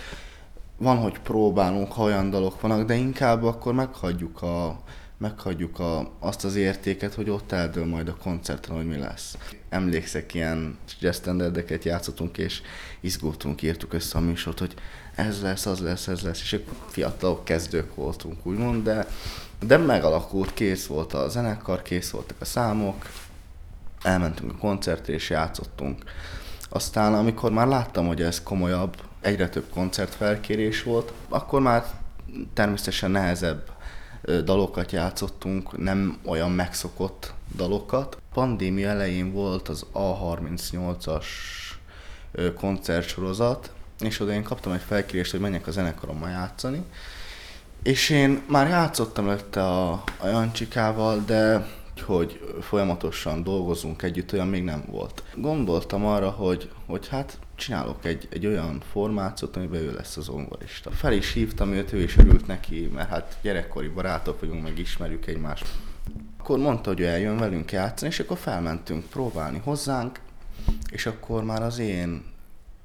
van, 0.78 0.98
hogy 0.98 1.20
próbálunk, 1.20 1.92
ha 1.92 2.04
olyan 2.04 2.30
dalok 2.30 2.62
vannak, 2.62 2.86
de 2.88 2.94
inkább 2.94 3.44
akkor 3.44 3.74
meghagyjuk 3.74 4.42
a, 4.42 4.80
meghagyjuk 5.24 5.80
a, 5.80 6.12
azt 6.20 6.44
az 6.44 6.56
értéket, 6.56 7.14
hogy 7.14 7.30
ott 7.30 7.52
eldől 7.52 7.86
majd 7.86 8.08
a 8.08 8.16
koncerten, 8.16 8.76
hogy 8.76 8.88
mi 8.88 8.98
lesz. 8.98 9.38
Emlékszek, 9.70 10.34
ilyen 10.34 10.78
jazz 11.00 11.18
standardeket 11.18 11.84
játszottunk, 11.84 12.38
és 12.38 12.62
izgultunk, 13.00 13.62
írtuk 13.62 13.94
össze 13.94 14.18
a 14.18 14.22
műsort, 14.22 14.60
hogy 14.60 14.74
ez 15.16 15.42
lesz, 15.42 15.66
az 15.66 15.80
lesz, 15.80 16.08
ez 16.08 16.22
lesz, 16.22 16.42
és 16.42 16.54
akkor 16.54 16.74
fiatal 16.90 17.44
kezdők 17.44 17.96
voltunk, 17.96 18.46
úgymond, 18.46 18.84
de, 18.84 19.08
de 19.66 19.78
megalakult, 19.78 20.54
kész 20.54 20.86
volt 20.86 21.14
a 21.14 21.30
zenekar, 21.30 21.82
kész 21.82 22.10
voltak 22.10 22.38
a 22.40 22.46
számok, 22.46 23.10
elmentünk 24.02 24.52
a 24.52 24.58
koncertre, 24.58 25.14
és 25.14 25.30
játszottunk. 25.30 26.04
Aztán, 26.70 27.14
amikor 27.14 27.52
már 27.52 27.68
láttam, 27.68 28.08
hogy 28.08 28.22
ez 28.22 28.44
komolyabb, 28.44 28.96
egyre 29.22 29.50
több 29.50 29.70
koncertfelkérés 29.70 30.84
volt, 30.84 31.14
akkor 31.30 31.62
már 31.62 31.86
természetesen 32.54 33.12
nehezebb 33.12 33.73
dalokat 34.44 34.92
játszottunk, 34.92 35.78
nem 35.78 36.18
olyan 36.26 36.52
megszokott 36.52 37.34
dalokat. 37.56 38.18
Pandémia 38.34 38.90
elején 38.90 39.32
volt 39.32 39.70
az 39.70 39.86
A38-as 39.94 41.26
koncertsorozat, 42.58 43.72
és 44.00 44.20
oda 44.20 44.32
én 44.32 44.44
kaptam 44.44 44.72
egy 44.72 44.82
felkérést, 44.82 45.32
hogy 45.32 45.40
menjek 45.40 45.68
a 45.68 45.72
zenekarommal 45.72 46.30
játszani. 46.30 46.84
És 47.84 48.10
én 48.10 48.42
már 48.48 48.68
játszottam 48.68 49.28
előtte 49.28 49.64
a, 49.64 49.92
a 50.18 50.28
Jancsikával, 50.28 51.24
de 51.26 51.68
hogy 52.02 52.56
folyamatosan 52.62 53.44
dolgozunk 53.44 54.02
együtt, 54.02 54.34
olyan 54.34 54.48
még 54.48 54.64
nem 54.64 54.84
volt. 54.88 55.24
Gondoltam 55.36 56.06
arra, 56.06 56.30
hogy, 56.30 56.70
hogy 56.86 57.08
hát 57.08 57.40
csinálok 57.56 58.06
egy, 58.06 58.28
egy 58.32 58.46
olyan 58.46 58.82
formációt, 58.92 59.56
amiben 59.56 59.82
ő 59.82 59.94
lesz 59.94 60.18
az 60.18 60.24
zongorista. 60.24 60.92
Fel 60.92 61.14
is 61.14 61.34
hívtam 61.34 61.72
őt, 61.72 61.94
ő 61.94 62.02
is 62.02 62.18
örült 62.18 62.48
neki, 62.48 62.90
mert 62.94 63.10
hát 63.10 63.38
gyerekkori 63.42 63.88
barátok 63.88 64.40
vagyunk, 64.40 64.64
meg 64.64 64.80
ismerjük 64.80 65.28
egymást. 65.28 65.66
Akkor 66.40 66.58
mondta, 66.58 66.90
hogy 66.90 67.00
ő 67.00 67.06
eljön 67.06 67.38
velünk 67.38 67.72
játszani, 67.72 68.12
és 68.12 68.20
akkor 68.20 68.38
felmentünk 68.38 69.06
próbálni 69.06 69.62
hozzánk, 69.64 70.20
és 70.92 71.06
akkor 71.06 71.44
már 71.44 71.64
az 71.64 71.80
én 71.80 72.24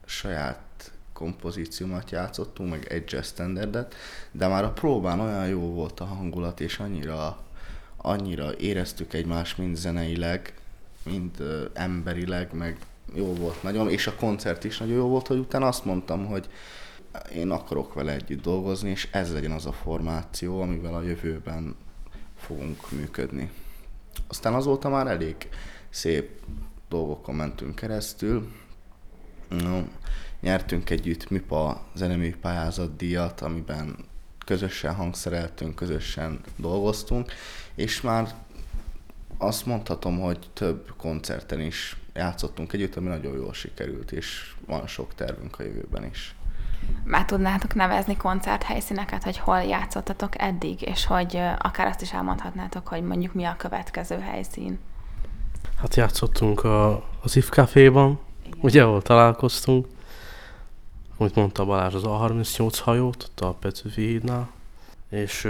saját 0.04 0.92
kompozíciómat 1.12 2.10
játszottunk, 2.10 2.70
meg 2.70 2.86
egy 2.88 3.12
jazz 3.12 3.26
standardet, 3.26 3.94
de 4.32 4.46
már 4.46 4.64
a 4.64 4.72
próbán 4.72 5.20
olyan 5.20 5.48
jó 5.48 5.60
volt 5.60 6.00
a 6.00 6.04
hangulat, 6.04 6.60
és 6.60 6.78
annyira, 6.78 7.38
annyira 7.98 8.56
éreztük 8.56 9.12
egymást 9.12 9.58
mind 9.58 9.76
zeneileg, 9.76 10.54
mind 11.02 11.40
uh, 11.40 11.62
emberileg, 11.72 12.52
meg 12.52 12.78
jó 13.14 13.34
volt 13.34 13.62
nagyon, 13.62 13.90
és 13.90 14.06
a 14.06 14.14
koncert 14.14 14.64
is 14.64 14.78
nagyon 14.78 14.96
jó 14.96 15.08
volt, 15.08 15.26
hogy 15.26 15.38
utána 15.38 15.66
azt 15.66 15.84
mondtam, 15.84 16.26
hogy 16.26 16.48
én 17.34 17.50
akarok 17.50 17.94
vele 17.94 18.12
együtt 18.12 18.42
dolgozni, 18.42 18.90
és 18.90 19.08
ez 19.12 19.32
legyen 19.32 19.50
az 19.50 19.66
a 19.66 19.72
formáció, 19.72 20.60
amivel 20.60 20.94
a 20.94 21.02
jövőben 21.02 21.76
fogunk 22.36 22.90
működni. 22.90 23.50
Aztán 24.28 24.54
azóta 24.54 24.88
már 24.88 25.06
elég 25.06 25.36
szép 25.88 26.40
dolgokon 26.88 27.34
mentünk 27.34 27.74
keresztül. 27.74 28.52
Nyertünk 30.40 30.90
együtt 30.90 31.30
MIPA 31.30 31.86
zenemű 31.94 32.34
pályázat 32.40 32.96
díjat, 32.96 33.40
amiben 33.40 33.96
közösen 34.48 34.94
hangszereltünk, 34.94 35.74
közösen 35.74 36.40
dolgoztunk, 36.56 37.32
és 37.74 38.00
már 38.00 38.34
azt 39.38 39.66
mondhatom, 39.66 40.20
hogy 40.20 40.38
több 40.52 40.92
koncerten 40.96 41.60
is 41.60 41.96
játszottunk 42.14 42.72
együtt, 42.72 42.96
ami 42.96 43.08
nagyon 43.08 43.34
jól 43.36 43.52
sikerült, 43.52 44.12
és 44.12 44.54
van 44.66 44.86
sok 44.86 45.14
tervünk 45.14 45.58
a 45.58 45.62
jövőben 45.62 46.04
is. 46.04 46.34
Már 47.04 47.24
tudnátok 47.24 47.74
nevezni 47.74 48.16
koncerthelyszíneket, 48.16 49.22
hogy 49.22 49.38
hol 49.38 49.62
játszottatok 49.62 50.40
eddig, 50.40 50.82
és 50.82 51.06
hogy 51.06 51.36
akár 51.58 51.86
azt 51.86 52.02
is 52.02 52.12
elmondhatnátok, 52.12 52.88
hogy 52.88 53.02
mondjuk 53.02 53.34
mi 53.34 53.44
a 53.44 53.56
következő 53.58 54.18
helyszín? 54.18 54.78
Hát 55.80 55.96
játszottunk 55.96 56.64
a, 56.64 57.04
az 57.22 57.36
IF 57.36 57.48
Caféban, 57.48 58.18
ugye, 58.60 58.82
ahol 58.82 59.02
találkoztunk. 59.02 59.86
Amit 61.20 61.34
mondta 61.34 61.64
Balázs, 61.64 61.94
az 61.94 62.02
A38 62.04 62.78
hajót, 62.82 63.22
ott 63.22 63.40
a 63.40 63.52
Petőfi 63.52 64.06
hídnál. 64.06 64.50
És 65.10 65.48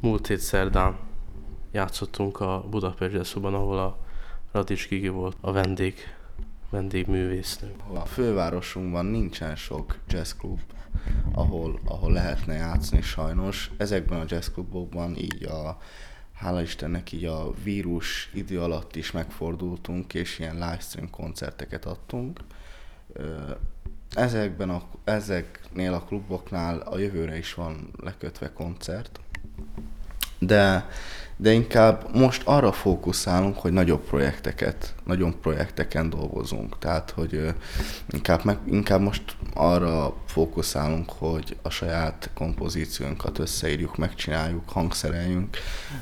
múlt 0.00 0.26
hét 0.26 0.38
szerdán 0.38 0.96
játszottunk 1.70 2.40
a 2.40 2.64
Budapest 2.70 3.12
Jazzban, 3.12 3.54
ahol 3.54 3.78
a 3.78 3.98
Radics 4.50 4.88
Gigi 4.88 5.08
volt 5.08 5.36
a 5.40 5.52
vendég, 5.52 5.94
vendégművésznő. 6.70 7.74
A 7.92 8.00
fővárosunkban 8.00 9.06
nincsen 9.06 9.56
sok 9.56 9.98
jazzklub, 10.08 10.60
ahol, 11.32 11.80
ahol 11.84 12.12
lehetne 12.12 12.54
játszani 12.54 13.02
sajnos. 13.02 13.70
Ezekben 13.76 14.20
a 14.20 14.24
jazzklubokban 14.28 15.16
így 15.16 15.44
a 15.44 15.78
hála 16.32 16.62
Istennek 16.62 17.12
így 17.12 17.24
a 17.24 17.52
vírus 17.62 18.30
idő 18.34 18.60
alatt 18.60 18.96
is 18.96 19.10
megfordultunk, 19.10 20.14
és 20.14 20.38
ilyen 20.38 20.54
livestream 20.54 21.10
koncerteket 21.10 21.84
adtunk. 21.84 22.40
Ezekben 24.14 24.70
a, 24.70 24.82
ezeknél 25.04 25.92
a 25.92 26.00
kluboknál 26.00 26.78
a 26.78 26.98
jövőre 26.98 27.38
is 27.38 27.54
van 27.54 27.90
lekötve 28.00 28.52
koncert, 28.52 29.20
de 30.38 30.86
de 31.42 31.52
inkább 31.52 32.14
most 32.14 32.42
arra 32.44 32.72
fókuszálunk, 32.72 33.58
hogy 33.58 33.72
nagyobb 33.72 34.00
projekteket, 34.00 34.94
nagyobb 35.04 35.34
projekteken 35.34 36.10
dolgozunk. 36.10 36.78
Tehát, 36.78 37.10
hogy 37.10 37.54
inkább, 38.10 38.44
meg, 38.44 38.58
inkább 38.64 39.00
most 39.00 39.22
arra 39.54 40.14
fókuszálunk, 40.26 41.10
hogy 41.10 41.56
a 41.62 41.70
saját 41.70 42.30
kompozíciónkat 42.34 43.38
összeírjuk, 43.38 43.96
megcsináljuk, 43.96 44.68
hangszereljünk. 44.68 45.56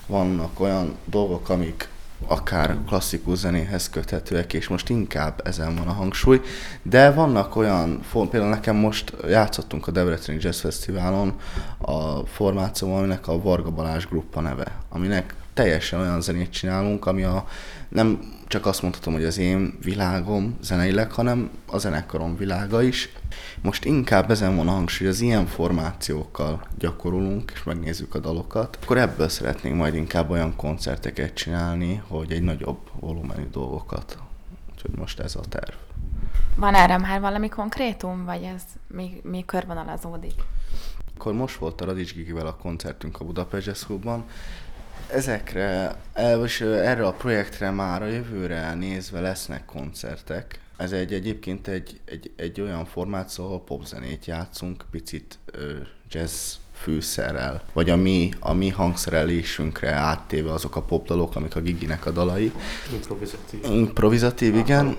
Vannak 0.07 0.61
olyan 0.61 0.97
dolgok, 1.05 1.49
amik 1.49 1.88
akár 2.27 2.77
klasszikus 2.87 3.39
zenéhez 3.39 3.91
köthetőek, 3.91 4.53
és 4.53 4.69
most 4.69 4.89
inkább 4.89 5.41
ezen 5.45 5.77
van 5.77 5.87
a 5.87 5.93
hangsúly, 5.93 6.41
de 6.83 7.11
vannak 7.11 7.57
olyan, 7.57 8.00
például 8.12 8.50
nekem 8.50 8.77
most 8.77 9.12
játszottunk 9.29 9.87
a 9.87 9.91
Debreceni 9.91 10.39
Jazz 10.41 10.61
Fesztiválon 10.61 11.35
a 11.79 12.27
formációban, 12.27 12.99
aminek 12.99 13.29
a 13.29 13.43
Varga 13.43 13.71
Balázs 13.71 14.07
Gruppa 14.07 14.41
neve, 14.41 14.67
aminek 14.89 15.35
teljesen 15.55 16.00
olyan 16.00 16.21
zenét 16.21 16.50
csinálunk, 16.50 17.07
ami 17.07 17.23
a, 17.23 17.47
nem 17.89 18.39
csak 18.50 18.66
azt 18.66 18.83
mondhatom, 18.83 19.12
hogy 19.12 19.25
az 19.25 19.38
én 19.38 19.78
világom 19.83 20.57
zeneileg, 20.61 21.12
hanem 21.12 21.50
a 21.66 21.78
zenekarom 21.78 22.37
világa 22.37 22.83
is. 22.83 23.09
Most 23.61 23.85
inkább 23.85 24.30
ezen 24.30 24.57
van 24.57 24.69
a 24.69 24.71
hangsúly, 24.71 25.09
az 25.09 25.21
ilyen 25.21 25.47
formációkkal 25.47 26.66
gyakorolunk, 26.78 27.50
és 27.54 27.62
megnézzük 27.62 28.14
a 28.14 28.19
dalokat, 28.19 28.78
akkor 28.83 28.99
ebből 28.99 29.28
szeretnénk 29.28 29.76
majd 29.76 29.95
inkább 29.95 30.30
olyan 30.30 30.57
koncerteket 30.57 31.35
csinálni, 31.35 32.02
hogy 32.09 32.33
egy 32.33 32.42
nagyobb 32.42 32.78
volumenű 33.00 33.49
dolgokat. 33.50 34.19
Úgyhogy 34.73 34.90
most 34.97 35.21
ez 35.21 35.35
a 35.35 35.40
terv. 35.49 35.75
Van 36.57 36.75
erre 36.75 36.99
már 36.99 37.21
valami 37.21 37.49
konkrétum, 37.49 38.25
vagy 38.25 38.42
ez 38.42 38.62
még, 38.87 39.21
még 39.23 39.45
körvonalazódik? 39.45 40.35
Akkor 41.14 41.33
most 41.33 41.57
volt 41.57 41.80
a 41.80 41.85
Radics 41.85 42.14
Gigivel 42.14 42.47
a 42.47 42.57
koncertünk 42.57 43.21
a 43.21 43.25
Budapest 43.25 43.66
Jazz 43.66 43.83
Ezekre, 45.12 45.97
és 46.45 46.61
erre 46.61 47.07
a 47.07 47.12
projektre 47.12 47.71
már 47.71 48.02
a 48.02 48.07
jövőre 48.07 48.75
nézve 48.75 49.21
lesznek 49.21 49.64
koncertek. 49.64 50.61
Ez 50.76 50.93
egy 50.93 51.12
egyébként 51.12 51.69
egy, 51.69 52.00
egy, 52.05 52.31
egy 52.37 52.61
olyan 52.61 52.85
formáció, 52.85 53.45
ahol 53.45 53.64
popzenét 53.64 54.26
játszunk, 54.26 54.85
picit 54.90 55.38
ö, 55.47 55.73
jazz 56.11 56.55
fűszerrel, 56.73 57.62
vagy 57.73 57.90
a 57.90 57.97
mi, 57.97 58.31
a 58.38 58.52
mi 58.52 58.69
hangszerelésünkre 58.69 59.90
áttéve 59.90 60.52
azok 60.52 60.76
a 60.76 60.83
popdalok, 60.83 61.37
amik 61.37 61.57
a 61.57 61.61
Giginek 61.61 62.07
a 62.07 62.11
dalai. 62.11 62.52
Improvizatív. 62.93 63.64
Improvizatív, 63.64 64.57
igen. 64.57 64.97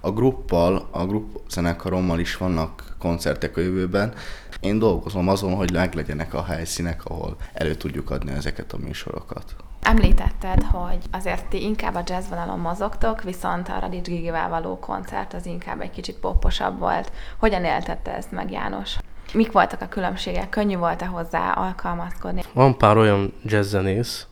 A 0.00 0.10
gruppal, 0.10 0.88
a 0.90 1.06
grupp 1.06 1.34
zenekarommal 1.48 2.18
is 2.18 2.36
vannak 2.36 2.96
koncertek 2.98 3.56
a 3.56 3.60
jövőben, 3.60 4.14
én 4.60 4.78
dolgozom 4.78 5.28
azon, 5.28 5.54
hogy 5.54 5.72
meglegyenek 5.72 6.34
a 6.34 6.44
helyszínek, 6.44 7.04
ahol 7.04 7.36
elő 7.52 7.74
tudjuk 7.74 8.10
adni 8.10 8.32
ezeket 8.32 8.72
a 8.72 8.78
műsorokat. 8.78 9.56
Említetted, 9.82 10.62
hogy 10.62 10.98
azért 11.10 11.46
ti 11.46 11.62
inkább 11.62 11.94
a 11.94 12.02
jazz 12.06 12.28
vonalon 12.28 12.58
mozogtok, 12.58 13.22
viszont 13.22 13.68
a 13.68 13.78
Radics 13.80 14.06
Gigivel 14.06 14.48
való 14.48 14.78
koncert 14.78 15.34
az 15.34 15.46
inkább 15.46 15.80
egy 15.80 15.90
kicsit 15.90 16.16
poposabb 16.16 16.78
volt. 16.78 17.12
Hogyan 17.38 17.64
éltette 17.64 18.14
ezt 18.16 18.32
meg 18.32 18.50
János? 18.50 18.96
Mik 19.32 19.52
voltak 19.52 19.80
a 19.80 19.88
különbségek? 19.88 20.48
Könnyű 20.48 20.76
volt-e 20.76 21.06
hozzá 21.06 21.52
alkalmazkodni? 21.52 22.42
Van 22.52 22.78
pár 22.78 22.96
olyan 22.96 23.32
jazzzenész, 23.42 24.26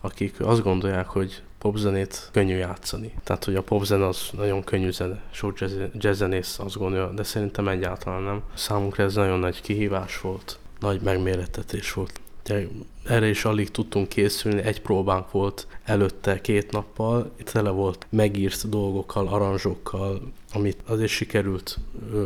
akik 0.00 0.40
azt 0.40 0.62
gondolják, 0.62 1.06
hogy 1.06 1.42
popzenét 1.70 2.28
könnyű 2.32 2.56
játszani. 2.56 3.12
Tehát, 3.24 3.44
hogy 3.44 3.54
a 3.54 3.62
popzene 3.62 4.06
az 4.06 4.28
nagyon 4.32 4.64
könnyű 4.64 4.90
zene. 4.90 5.22
Sok 5.30 5.58
jazzzenész 5.92 6.58
azt 6.58 6.76
gondolja, 6.76 7.12
de 7.12 7.22
szerintem 7.22 7.68
egyáltalán 7.68 8.22
nem. 8.22 8.42
Számunkra 8.54 9.04
ez 9.04 9.14
nagyon 9.14 9.38
nagy 9.38 9.60
kihívás 9.60 10.20
volt, 10.20 10.58
nagy 10.80 11.00
megmérettetés 11.00 11.92
volt. 11.92 12.20
De 12.42 12.66
erre 13.04 13.28
is 13.28 13.44
alig 13.44 13.70
tudtunk 13.70 14.08
készülni, 14.08 14.62
egy 14.62 14.80
próbánk 14.80 15.30
volt 15.30 15.66
előtte 15.84 16.40
két 16.40 16.70
nappal, 16.72 17.32
tele 17.44 17.70
volt 17.70 18.06
megírt 18.10 18.68
dolgokkal, 18.68 19.28
aranzsokkal, 19.28 20.32
amit 20.52 20.78
azért 20.86 21.10
sikerült 21.10 21.78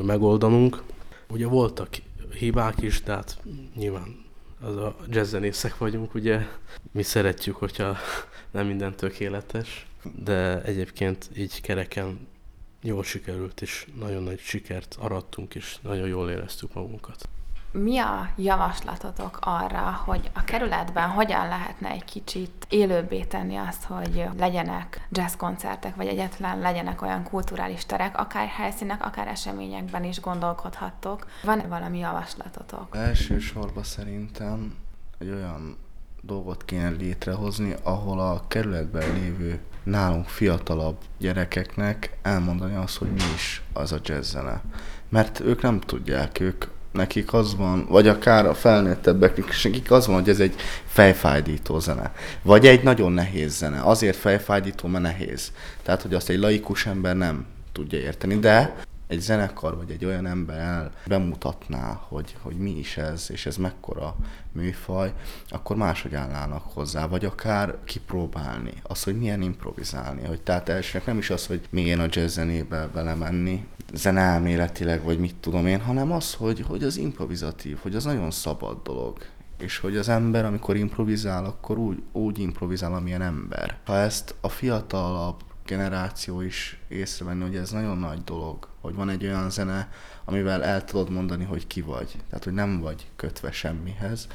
megoldanunk. 0.02 0.82
Ugye 1.28 1.46
voltak 1.46 1.88
hibák 2.38 2.80
is, 2.80 3.02
de 3.02 3.12
hát 3.12 3.38
nyilván 3.76 4.24
az 4.60 4.76
a 4.76 4.96
jazzzenészek 5.08 5.78
vagyunk, 5.78 6.14
ugye. 6.14 6.46
Mi 6.92 7.02
szeretjük, 7.02 7.56
hogyha 7.56 7.96
nem 8.50 8.66
minden 8.66 8.94
tökéletes, 8.96 9.86
de 10.24 10.62
egyébként 10.62 11.30
így 11.36 11.60
kereken 11.60 12.28
jól 12.82 13.04
sikerült, 13.04 13.60
és 13.60 13.86
nagyon 13.98 14.22
nagy 14.22 14.38
sikert 14.38 14.96
arattunk, 15.00 15.54
és 15.54 15.78
nagyon 15.82 16.08
jól 16.08 16.30
éreztük 16.30 16.74
magunkat. 16.74 17.28
Mi 17.72 17.98
a 17.98 18.30
javaslatotok 18.36 19.38
arra, 19.40 20.02
hogy 20.04 20.30
a 20.34 20.44
kerületben 20.44 21.08
hogyan 21.08 21.48
lehetne 21.48 21.90
egy 21.90 22.04
kicsit 22.04 22.66
élőbbé 22.68 23.24
tenni 23.24 23.56
azt, 23.56 23.84
hogy 23.84 24.24
legyenek 24.38 25.06
jazzkoncertek, 25.10 25.96
vagy 25.96 26.06
egyetlen 26.06 26.58
legyenek 26.58 27.02
olyan 27.02 27.22
kulturális 27.22 27.86
terek, 27.86 28.18
akár 28.18 28.48
helyszínek, 28.48 29.04
akár 29.04 29.28
eseményekben 29.28 30.04
is 30.04 30.20
gondolkodhattok. 30.20 31.26
Van-e 31.42 31.66
valami 31.66 31.98
javaslatotok? 31.98 32.96
Elsősorban 32.96 33.82
szerintem 33.82 34.74
egy 35.18 35.30
olyan 35.30 35.76
dolgot 36.22 36.64
kéne 36.64 36.88
létrehozni, 36.88 37.74
ahol 37.82 38.20
a 38.20 38.44
kerületben 38.48 39.12
lévő 39.20 39.58
nálunk 39.82 40.26
fiatalabb 40.26 40.96
gyerekeknek 41.18 42.16
elmondani 42.22 42.74
azt, 42.74 42.96
hogy 42.96 43.08
mi 43.08 43.22
is 43.34 43.62
az 43.72 43.92
a 43.92 43.98
jazzzene. 44.04 44.62
Mert 45.08 45.40
ők 45.40 45.62
nem 45.62 45.80
tudják, 45.80 46.40
ők 46.40 46.64
nekik 46.92 47.32
az 47.32 47.56
van, 47.56 47.86
vagy 47.88 48.08
akár 48.08 48.46
a 48.46 48.54
felnőttebbeknek, 48.54 49.62
nekik 49.62 49.90
az 49.90 50.06
van, 50.06 50.14
hogy 50.14 50.28
ez 50.28 50.40
egy 50.40 50.54
fejfájdító 50.86 51.78
zene. 51.78 52.12
Vagy 52.42 52.66
egy 52.66 52.82
nagyon 52.82 53.12
nehéz 53.12 53.56
zene. 53.56 53.80
Azért 53.82 54.16
fejfájdító, 54.16 54.88
mert 54.88 55.04
nehéz. 55.04 55.52
Tehát, 55.82 56.02
hogy 56.02 56.14
azt 56.14 56.28
egy 56.28 56.38
laikus 56.38 56.86
ember 56.86 57.16
nem 57.16 57.46
tudja 57.72 57.98
érteni. 57.98 58.38
De 58.38 58.76
egy 59.10 59.20
zenekar 59.20 59.76
vagy 59.76 59.90
egy 59.90 60.04
olyan 60.04 60.26
ember 60.26 60.58
el 60.58 60.90
bemutatná, 61.06 62.00
hogy, 62.08 62.36
hogy 62.42 62.56
mi 62.56 62.78
is 62.78 62.96
ez, 62.96 63.26
és 63.30 63.46
ez 63.46 63.56
mekkora 63.56 64.16
műfaj, 64.52 65.12
akkor 65.48 65.76
máshogy 65.76 66.14
állnának 66.14 66.62
hozzá, 66.62 67.06
vagy 67.06 67.24
akár 67.24 67.76
kipróbálni, 67.84 68.72
az, 68.82 69.02
hogy 69.02 69.18
milyen 69.18 69.42
improvizálni, 69.42 70.26
hogy 70.26 70.40
tehát 70.40 70.68
elsőnek 70.68 71.06
nem 71.06 71.18
is 71.18 71.30
az, 71.30 71.46
hogy 71.46 71.60
milyen 71.70 72.00
a 72.00 72.06
jazz 72.10 72.34
zenébe 72.34 72.88
belemenni, 72.94 73.66
zeneelméletileg, 73.92 75.02
vagy 75.02 75.18
mit 75.18 75.34
tudom 75.34 75.66
én, 75.66 75.80
hanem 75.80 76.12
az, 76.12 76.34
hogy, 76.34 76.60
hogy 76.60 76.82
az 76.82 76.96
improvizatív, 76.96 77.78
hogy 77.82 77.94
az 77.94 78.04
nagyon 78.04 78.30
szabad 78.30 78.82
dolog 78.82 79.18
és 79.58 79.78
hogy 79.78 79.96
az 79.96 80.08
ember, 80.08 80.44
amikor 80.44 80.76
improvizál, 80.76 81.44
akkor 81.44 81.78
úgy, 81.78 82.02
úgy 82.12 82.38
improvizál, 82.38 82.94
amilyen 82.94 83.22
ember. 83.22 83.78
Ha 83.84 83.96
ezt 83.96 84.34
a 84.40 84.48
fiatalabb 84.48 85.42
generáció 85.64 86.40
is 86.40 86.80
észrevenni, 86.88 87.42
hogy 87.42 87.56
ez 87.56 87.70
nagyon 87.70 87.98
nagy 87.98 88.24
dolog, 88.24 88.69
hogy 88.80 88.94
van 88.94 89.08
egy 89.08 89.24
olyan 89.24 89.50
zene, 89.50 89.88
amivel 90.24 90.64
el 90.64 90.84
tudod 90.84 91.10
mondani, 91.10 91.44
hogy 91.44 91.66
ki 91.66 91.80
vagy, 91.80 92.16
tehát 92.28 92.44
hogy 92.44 92.52
nem 92.52 92.80
vagy 92.80 93.06
kötve 93.16 93.50
semmihez, 93.50 94.26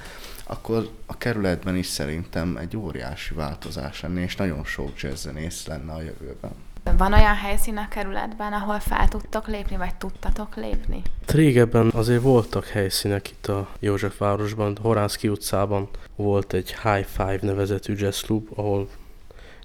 akkor 0.44 0.90
a 1.06 1.18
kerületben 1.18 1.76
is 1.76 1.86
szerintem 1.86 2.58
egy 2.58 2.78
óriási 2.78 3.34
változás 3.34 4.02
lenne, 4.02 4.22
és 4.22 4.36
nagyon 4.36 4.64
sok 4.64 5.00
jazzzenész 5.00 5.68
lenne 5.68 5.94
a 5.94 6.02
jövőben. 6.02 6.52
Van 6.98 7.14
olyan 7.14 7.36
helyszín 7.36 7.78
a 7.78 7.88
kerületben, 7.88 8.54
ahol 8.54 8.80
fel 8.80 9.08
tudtok 9.08 9.48
lépni, 9.48 9.78
vagy 9.78 9.96
tudtatok 9.96 10.56
lépni? 10.56 11.02
Régebben 11.28 11.92
azért 11.94 12.22
voltak 12.22 12.66
helyszínek 12.66 13.32
itt 13.32 13.48
a 13.48 13.70
Józsefvárosban, 13.80 14.78
Horánszki 14.82 15.28
utcában 15.28 15.90
volt 16.16 16.54
egy 16.54 16.76
High 16.84 17.06
Five 17.06 17.40
nevezetű 17.42 17.94
jazzklub, 17.98 18.48
ahol 18.56 18.90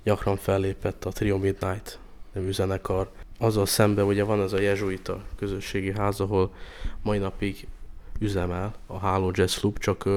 gyakran 0.03 0.37
fellépett 0.37 1.05
a 1.05 1.11
Trio 1.11 1.39
Midnight 1.39 1.99
nevű 2.33 2.53
zenekar. 2.53 3.11
Azzal 3.43 3.67
szemben 3.67 4.05
ugye 4.05 4.25
van 4.25 4.43
ez 4.43 4.53
a 4.53 4.61
jezsuita 4.61 5.23
közösségi 5.37 5.93
ház, 5.93 6.21
ahol 6.21 6.55
mai 7.03 7.19
napig 7.19 7.67
üzemel 8.19 8.75
a 8.87 8.99
Háló 8.99 9.31
Jazz 9.35 9.57
Club, 9.57 9.79
csak 9.79 10.09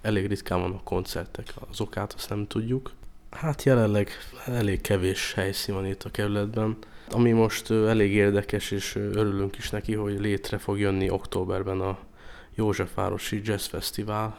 elég 0.00 0.26
ritkán 0.26 0.60
vannak 0.60 0.84
koncertek, 0.84 1.52
az 1.70 1.80
okát 1.80 2.12
azt 2.12 2.28
nem 2.28 2.46
tudjuk. 2.46 2.92
Hát 3.30 3.62
jelenleg 3.62 4.10
elég 4.46 4.80
kevés 4.80 5.32
helyszín 5.32 5.74
van 5.74 5.86
itt 5.86 6.02
a 6.02 6.10
kerületben, 6.10 6.76
ami 7.10 7.30
most 7.30 7.70
elég 7.70 8.12
érdekes, 8.12 8.70
és 8.70 8.94
örülünk 8.94 9.56
is 9.56 9.70
neki, 9.70 9.94
hogy 9.94 10.20
létre 10.20 10.58
fog 10.58 10.78
jönni 10.78 11.10
októberben 11.10 11.80
a 11.80 11.98
Józsefvárosi 12.54 13.40
Jazz 13.44 13.66
Fesztivál, 13.66 14.38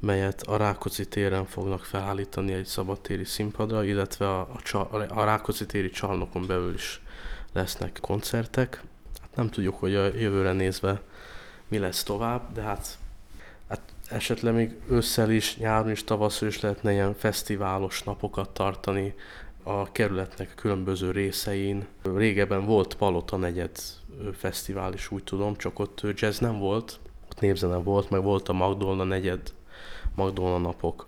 melyet 0.00 0.42
a 0.42 0.56
Rákóczi 0.56 1.06
téren 1.08 1.46
fognak 1.46 1.84
felállítani 1.84 2.52
egy 2.52 2.66
szabadtéri 2.66 3.24
színpadra, 3.24 3.84
illetve 3.84 4.28
a, 4.28 4.48
a, 4.72 4.96
a 5.08 5.24
Rákóczi 5.24 5.66
téri 5.66 5.90
csarnokon 5.90 6.46
belül 6.46 6.74
is 6.74 7.02
lesznek 7.54 7.98
koncertek. 8.00 8.82
Hát 9.20 9.36
nem 9.36 9.50
tudjuk, 9.50 9.74
hogy 9.74 9.94
a 9.94 10.04
jövőre 10.04 10.52
nézve 10.52 11.00
mi 11.68 11.78
lesz 11.78 12.02
tovább, 12.02 12.52
de 12.52 12.60
hát, 12.60 12.98
hát 13.68 13.80
esetleg 14.08 14.54
még 14.54 14.76
ősszel 14.90 15.30
is, 15.30 15.56
nyáron 15.56 15.90
is, 15.90 16.04
tavasszal 16.04 16.48
is 16.48 16.60
lehetne 16.60 16.92
ilyen 16.92 17.14
fesztiválos 17.14 18.02
napokat 18.02 18.50
tartani 18.50 19.14
a 19.62 19.92
kerületnek 19.92 20.50
a 20.50 20.60
különböző 20.60 21.10
részein. 21.10 21.86
Régebben 22.02 22.64
volt 22.64 22.94
Palota 22.94 23.36
negyed 23.36 23.70
fesztivál 24.36 24.92
is, 24.92 25.10
úgy 25.10 25.24
tudom, 25.24 25.56
csak 25.56 25.78
ott 25.78 26.02
jazz 26.14 26.38
nem 26.38 26.58
volt, 26.58 26.98
ott 27.30 27.40
népzene 27.40 27.76
volt, 27.76 28.10
meg 28.10 28.22
volt 28.22 28.48
a 28.48 28.52
Magdolna 28.52 29.04
negyed 29.04 29.52
Magdolna 30.14 30.58
napok. 30.58 31.06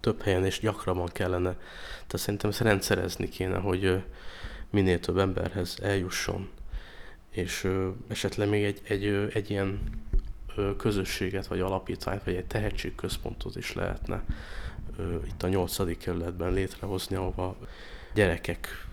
Több 0.00 0.22
helyen 0.22 0.44
és 0.44 0.60
gyakrabban 0.60 1.08
kellene. 1.12 1.50
Tehát 1.90 2.16
szerintem 2.16 2.50
ezt 2.50 2.60
rendszerezni 2.60 3.28
kéne, 3.28 3.58
hogy 3.58 4.02
minél 4.70 5.00
több 5.00 5.18
emberhez 5.18 5.78
eljusson. 5.82 6.48
És 7.30 7.68
esetleg 8.08 8.48
még 8.48 8.64
egy, 8.64 8.80
egy, 8.84 9.04
egy 9.32 9.50
ilyen 9.50 9.80
közösséget, 10.76 11.46
vagy 11.46 11.60
alapítványt, 11.60 12.24
vagy 12.24 12.34
egy 12.34 12.46
tehetségközpontot 12.46 13.56
is 13.56 13.72
lehetne 13.72 14.24
itt 15.26 15.42
a 15.42 15.48
nyolcadik 15.48 15.98
kerületben 15.98 16.52
létrehozni, 16.52 17.16
ahova 17.16 17.56
gyerekek 18.14 18.86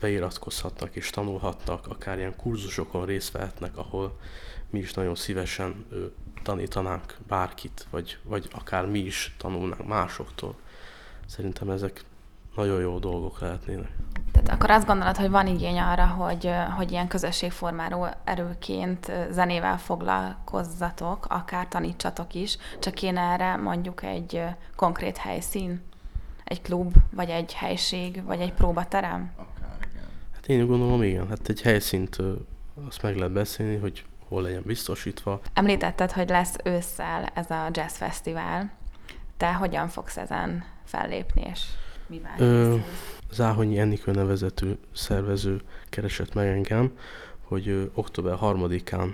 beiratkozhatnak 0.00 0.96
és 0.96 1.10
tanulhatnak, 1.10 1.86
akár 1.86 2.18
ilyen 2.18 2.36
kurzusokon 2.36 3.06
részt 3.06 3.30
vehetnek, 3.30 3.76
ahol 3.76 4.18
mi 4.70 4.78
is 4.78 4.92
nagyon 4.92 5.14
szívesen 5.14 5.84
tanítanánk 6.42 7.16
bárkit, 7.26 7.86
vagy, 7.90 8.18
vagy 8.22 8.48
akár 8.52 8.86
mi 8.86 8.98
is 8.98 9.34
tanulnánk 9.38 9.86
másoktól. 9.86 10.56
Szerintem 11.26 11.70
ezek 11.70 12.04
nagyon 12.54 12.80
jó 12.80 12.98
dolgok 12.98 13.40
lehetnének. 13.40 13.90
Tehát 14.32 14.48
akkor 14.48 14.70
azt 14.70 14.86
gondolod, 14.86 15.16
hogy 15.16 15.30
van 15.30 15.46
igény 15.46 15.78
arra, 15.78 16.06
hogy, 16.06 16.50
hogy 16.76 16.90
ilyen 16.90 17.08
közösségformáló 17.08 18.06
erőként 18.24 19.12
zenével 19.30 19.78
foglalkozzatok, 19.78 21.26
akár 21.28 21.68
tanítsatok 21.68 22.34
is, 22.34 22.58
csak 22.78 22.94
kéne 22.94 23.20
erre 23.20 23.56
mondjuk 23.56 24.02
egy 24.02 24.42
konkrét 24.76 25.16
helyszín, 25.16 25.82
egy 26.44 26.62
klub, 26.62 26.94
vagy 27.10 27.28
egy 27.28 27.52
helység, 27.52 28.24
vagy 28.24 28.40
egy 28.40 28.52
próbaterem? 28.52 29.32
Akár, 29.36 29.76
igen. 29.92 30.08
Hát 30.34 30.46
én 30.46 30.66
gondolom, 30.66 31.02
igen. 31.02 31.28
Hát 31.28 31.48
egy 31.48 31.62
helyszínt 31.62 32.16
azt 32.86 33.02
meg 33.02 33.16
lehet 33.16 33.32
beszélni, 33.32 33.76
hogy 33.76 34.04
hol 34.28 34.42
legyen 34.42 34.62
biztosítva. 34.66 35.40
Említetted, 35.52 36.12
hogy 36.12 36.28
lesz 36.28 36.56
ősszel 36.64 37.26
ez 37.34 37.50
a 37.50 37.68
jazz 37.70 37.96
fesztivál. 37.96 38.72
Te 39.36 39.52
hogyan 39.52 39.88
fogsz 39.88 40.16
ezen 40.16 40.64
fellépni, 40.84 41.42
és 41.52 41.60
mivel 42.06 42.34
Ö, 42.38 42.76
Záhonyi 43.30 43.78
Enikő 43.78 44.12
nevezetű 44.12 44.72
szervező 44.92 45.60
keresett 45.88 46.34
meg 46.34 46.46
engem, 46.46 46.92
hogy 47.40 47.68
ö, 47.68 47.84
október 47.94 48.38
3-án 48.40 49.12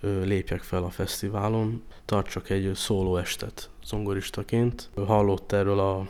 ö, 0.00 0.24
lépjek 0.24 0.62
fel 0.62 0.82
a 0.82 0.90
fesztiválon, 0.90 1.82
tartsak 2.04 2.50
egy 2.50 2.74
szóló 2.74 3.16
estet 3.16 3.70
zongoristaként. 3.84 4.90
Hallott 5.06 5.52
erről 5.52 5.78
a 5.78 6.06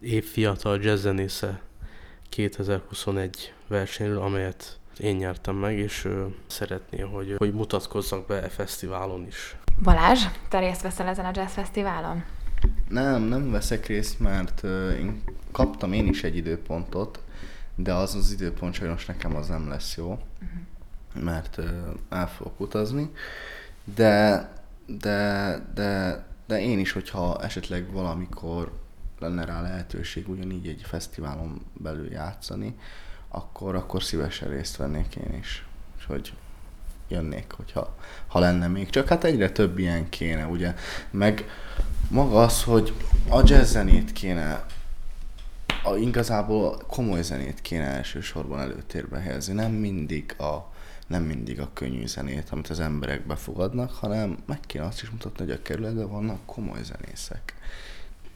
év 0.00 0.24
fiatal 0.24 0.82
jazzzenésze 0.82 1.60
2021 2.28 3.52
versenyről, 3.66 4.22
amelyet 4.22 4.78
én 4.98 5.16
nyertem 5.16 5.56
meg, 5.56 5.78
és 5.78 6.04
ö, 6.04 6.26
szeretné, 6.46 7.00
hogy, 7.00 7.34
hogy 7.38 7.52
mutatkozzak 7.52 8.26
be 8.26 8.42
e 8.42 8.48
fesztiválon 8.48 9.26
is. 9.26 9.56
Balázs, 9.82 10.24
te 10.48 10.58
részt 10.58 10.82
veszel 10.82 11.06
ezen 11.06 11.24
a 11.24 11.30
jazz 11.34 11.52
fesztiválon? 11.52 12.24
Nem, 12.88 13.22
nem 13.22 13.50
veszek 13.50 13.86
részt, 13.86 14.20
mert 14.20 14.62
uh, 14.62 14.96
én 14.98 15.22
kaptam 15.50 15.92
én 15.92 16.06
is 16.06 16.24
egy 16.24 16.36
időpontot, 16.36 17.22
de 17.74 17.94
az 17.94 18.14
az 18.14 18.32
időpont 18.32 18.74
sajnos 18.74 19.06
nekem 19.06 19.36
az 19.36 19.48
nem 19.48 19.68
lesz 19.68 19.96
jó, 19.96 20.08
uh-huh. 20.08 21.24
mert 21.24 21.56
uh, 21.56 21.68
el 22.08 22.28
fogok 22.28 22.60
utazni, 22.60 23.10
de, 23.94 24.48
de, 24.86 25.58
de, 25.74 26.24
de 26.46 26.60
én 26.60 26.78
is, 26.78 26.92
hogyha 26.92 27.42
esetleg 27.42 27.92
valamikor 27.92 28.72
lenne 29.18 29.44
rá 29.44 29.62
lehetőség 29.62 30.28
ugyanígy 30.28 30.68
egy 30.68 30.82
fesztiválon 30.84 31.60
belül 31.72 32.10
játszani, 32.10 32.74
akkor, 33.28 33.74
akkor 33.74 34.02
szívesen 34.02 34.48
részt 34.48 34.76
vennék 34.76 35.16
én 35.16 35.38
is. 35.38 35.64
És 35.98 36.04
hogy 36.04 36.32
jönnék, 37.08 37.52
hogyha 37.52 37.96
ha 38.26 38.38
lenne 38.38 38.66
még. 38.66 38.90
Csak 38.90 39.08
hát 39.08 39.24
egyre 39.24 39.50
több 39.50 39.78
ilyen 39.78 40.08
kéne, 40.08 40.46
ugye. 40.46 40.74
Meg 41.10 41.44
maga 42.10 42.42
az, 42.42 42.62
hogy 42.62 42.92
a 43.28 43.42
jazz 43.44 43.70
zenét 43.70 44.12
kéne 44.12 44.64
a, 45.82 45.96
igazából 45.96 46.82
komoly 46.86 47.22
zenét 47.22 47.60
kéne 47.60 47.84
elsősorban 47.84 48.60
előtérbe 48.60 49.18
helyezni, 49.18 49.52
nem 49.52 49.72
mindig 49.72 50.34
a 50.38 50.68
nem 51.06 51.22
mindig 51.22 51.60
a 51.60 51.70
könnyű 51.72 52.06
zenét, 52.06 52.48
amit 52.50 52.68
az 52.68 52.80
emberek 52.80 53.26
befogadnak, 53.26 53.90
hanem 53.90 54.38
meg 54.46 54.60
kéne 54.66 54.84
azt 54.84 55.02
is 55.02 55.10
mutatni, 55.10 55.44
hogy 55.44 55.54
a 55.54 55.62
kerületben 55.62 56.10
vannak 56.10 56.46
komoly 56.46 56.82
zenészek. 56.82 57.54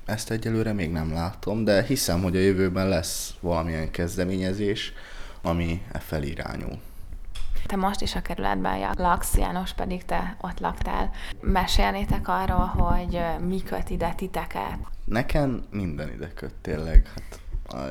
Ezt 0.05 0.31
egyelőre 0.31 0.73
még 0.73 0.91
nem 0.91 1.13
látom, 1.13 1.65
de 1.65 1.83
hiszem, 1.83 2.23
hogy 2.23 2.37
a 2.37 2.41
jövőben 2.41 2.89
lesz 2.89 3.35
valamilyen 3.41 3.91
kezdeményezés, 3.91 4.93
ami 5.43 5.83
e 5.93 5.99
felirányul. 5.99 6.79
Te 7.67 7.77
most 7.77 8.01
is 8.01 8.15
a 8.15 8.23
kerületben 8.23 8.95
laksz, 8.97 9.37
János 9.37 9.73
pedig 9.73 10.05
te 10.05 10.37
ott 10.41 10.61
laktál. 10.61 11.11
Mesélnétek 11.41 12.29
arról, 12.29 12.67
hogy 12.67 13.21
mi 13.47 13.63
köt 13.63 13.91
ide 13.91 14.15
titeket? 14.15 14.79
Nekem 15.05 15.65
minden 15.71 16.13
ide 16.13 16.33
köt 16.35 16.55
tényleg. 16.55 17.07
Hát 17.15 17.41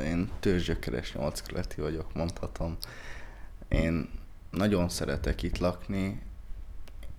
én 0.03 0.29
tőzsgyökeres 0.39 1.13
nyolckeleti 1.13 1.81
vagyok, 1.81 2.13
mondhatom. 2.13 2.77
Én 3.67 4.09
nagyon 4.49 4.89
szeretek 4.89 5.43
itt 5.43 5.57
lakni, 5.57 6.21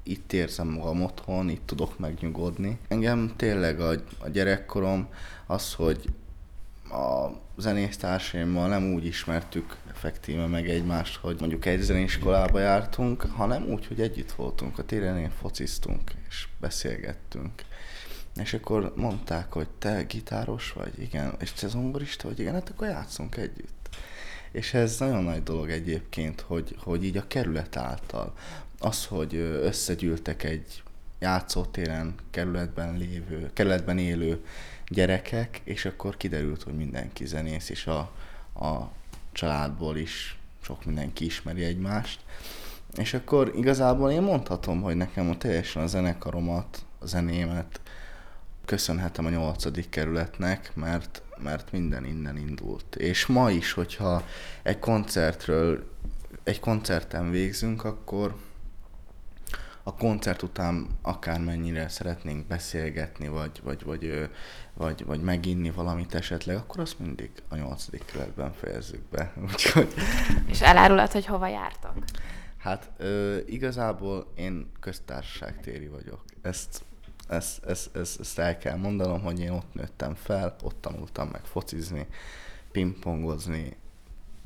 itt 0.03 0.33
érzem 0.33 0.69
magam 0.69 1.03
otthon, 1.03 1.49
itt 1.49 1.67
tudok 1.67 1.99
megnyugodni. 1.99 2.79
Engem 2.89 3.33
tényleg 3.37 3.81
a, 3.81 3.91
a 4.19 4.29
gyerekkorom 4.29 5.09
az, 5.47 5.75
hogy 5.75 6.09
a 6.95 7.41
zenésztársaimmal 7.57 8.69
nem 8.69 8.93
úgy 8.93 9.07
ismertük 9.07 9.77
effektíve 9.91 10.47
meg 10.47 10.69
egymást, 10.69 11.17
hogy 11.17 11.37
mondjuk 11.41 11.67
egy 11.67 11.81
zeneiskolába 11.81 12.59
jártunk, 12.59 13.23
hanem 13.23 13.65
úgy, 13.65 13.87
hogy 13.87 14.01
együtt 14.01 14.33
voltunk. 14.33 14.79
A 14.79 14.85
téren 14.85 15.31
fociztunk 15.31 16.11
és 16.29 16.49
beszélgettünk. 16.61 17.63
És 18.37 18.55
akkor 18.55 18.93
mondták, 18.97 19.53
hogy 19.53 19.69
te 19.79 20.03
gitáros 20.03 20.73
vagy, 20.73 21.01
igen, 21.01 21.35
és 21.41 21.53
te 21.53 21.69
zongorista 21.69 22.29
vagy, 22.29 22.41
igen, 22.41 22.53
hát 22.53 22.69
akkor 22.69 22.87
játszunk 22.87 23.37
együtt. 23.37 23.89
És 24.53 24.75
ez 24.75 24.99
nagyon 24.99 25.23
nagy 25.23 25.43
dolog 25.43 25.71
egyébként, 25.71 26.41
hogy, 26.41 26.77
hogy 26.79 27.05
így 27.05 27.17
a 27.17 27.27
kerület 27.27 27.77
által, 27.77 28.33
az, 28.79 29.07
hogy 29.07 29.35
összegyűltek 29.63 30.43
egy 30.43 30.83
játszótéren, 31.25 32.15
kerületben 32.31 32.97
lévő, 32.97 33.51
kerületben 33.53 33.99
élő 33.99 34.45
gyerekek, 34.89 35.61
és 35.65 35.85
akkor 35.85 36.17
kiderült, 36.17 36.63
hogy 36.63 36.77
mindenki 36.77 37.27
zenész, 37.27 37.69
és 37.69 37.87
a, 37.87 37.99
a 38.67 38.91
családból 39.33 39.97
is 39.97 40.39
sok 40.61 40.85
mindenki 40.85 41.25
ismeri 41.25 41.65
egymást. 41.65 42.21
És 42.97 43.15
akkor 43.15 43.53
igazából 43.57 44.11
én 44.11 44.23
mondhatom, 44.23 44.83
hogy 44.83 44.97
nekem 44.97 45.31
a 45.31 45.39
teljesen 45.39 45.83
a 45.83 45.87
zenekaromat, 45.87 46.85
a 46.99 47.07
zenémet 47.07 47.81
köszönhetem 48.65 49.27
a 49.27 49.31
nyolcadik 49.31 49.89
kerületnek, 49.89 50.71
mert, 50.75 51.23
mert 51.39 51.73
minden 51.73 52.05
innen 52.05 52.37
indult. 52.37 52.97
És 52.97 53.27
ma 53.27 53.51
is, 53.51 53.73
hogyha 53.73 54.23
egy 54.63 54.79
koncertről, 54.79 55.91
egy 56.43 56.61
koncerten 56.61 57.31
végzünk, 57.31 57.85
akkor 57.85 58.35
a 59.87 59.95
koncert 59.95 60.43
után 60.43 60.87
akármennyire 61.03 61.89
szeretnénk 61.89 62.47
beszélgetni, 62.47 63.29
vagy, 63.29 63.61
vagy, 63.63 63.85
vagy, 63.85 64.31
vagy, 64.75 65.05
vagy 65.05 65.21
meginni 65.21 65.71
valamit 65.71 66.15
esetleg, 66.15 66.57
akkor 66.57 66.81
azt 66.81 66.99
mindig 66.99 67.31
a 67.49 67.57
nyolcadik 67.57 68.05
kerületben 68.05 68.53
fejezzük 68.53 69.03
be. 69.11 69.33
Úgyhogy... 69.51 69.95
És 70.47 70.61
elárulod, 70.61 71.13
hogy 71.13 71.27
hova 71.27 71.49
jártak? 71.49 71.97
Hát 72.59 72.91
ö, 72.97 73.39
igazából 73.47 74.27
én 74.35 74.71
köztársaságtéri 74.81 75.89
vagyok. 75.89 76.25
Ezt, 76.43 76.83
ezt, 77.29 77.65
ezt, 77.65 77.97
ezt, 77.97 78.21
ezt 78.21 78.39
el 78.39 78.59
kell 78.59 78.77
mondanom, 78.77 79.23
hogy 79.23 79.41
én 79.41 79.51
ott 79.51 79.75
nőttem 79.75 80.15
fel, 80.15 80.57
ott 80.63 80.81
tanultam 80.81 81.29
meg 81.29 81.45
focizni, 81.45 82.07
pingpongozni, 82.73 83.77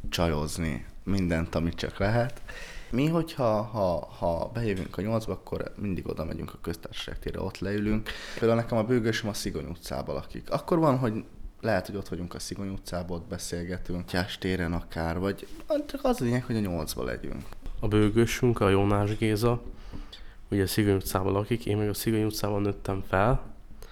csajozni, 0.08 0.86
mindent, 1.02 1.54
amit 1.54 1.74
csak 1.74 1.98
lehet. 1.98 2.42
Mi, 2.90 3.06
hogyha 3.06 3.62
ha, 3.62 4.06
ha 4.18 4.50
bejövünk 4.54 4.98
a 4.98 5.02
nyolcba, 5.02 5.32
akkor 5.32 5.72
mindig 5.76 6.08
oda 6.08 6.24
megyünk 6.24 6.52
a 6.54 6.58
köztársaság 6.62 7.18
térre, 7.18 7.40
ott 7.40 7.58
leülünk. 7.58 8.10
Például 8.38 8.60
nekem 8.60 8.78
a 8.78 8.84
bőgősöm 8.84 9.28
a 9.28 9.32
Szigony 9.32 9.66
utcában 9.66 10.14
lakik. 10.14 10.50
Akkor 10.50 10.78
van, 10.78 10.98
hogy 10.98 11.24
lehet, 11.60 11.86
hogy 11.86 11.96
ott 11.96 12.08
vagyunk 12.08 12.34
a 12.34 12.38
Szigony 12.38 12.68
utcában, 12.68 13.18
ott 13.18 13.28
beszélgetünk, 13.28 14.04
Tyás 14.04 14.38
téren 14.38 14.72
akár, 14.72 15.18
vagy 15.18 15.46
csak 15.86 16.04
az 16.04 16.18
lényeg, 16.18 16.44
hogy 16.44 16.56
a 16.56 16.60
nyolcba 16.60 17.04
legyünk. 17.04 17.42
A 17.80 17.88
bőgősünk, 17.88 18.60
a 18.60 18.68
Jónás 18.68 19.16
Géza, 19.16 19.62
ugye 20.50 20.62
a 20.62 20.66
Szigony 20.66 20.94
utcában 20.94 21.32
lakik, 21.32 21.66
én 21.66 21.76
meg 21.76 21.88
a 21.88 21.94
Szigony 21.94 22.24
utcában 22.24 22.62
nőttem 22.62 23.04
fel, 23.08 23.42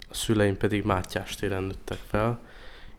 a 0.09 0.15
szüleim 0.15 0.57
pedig 0.57 0.85
Mátyás 0.85 1.35
téren 1.35 1.63
nőttek 1.63 1.99
fel, 2.07 2.41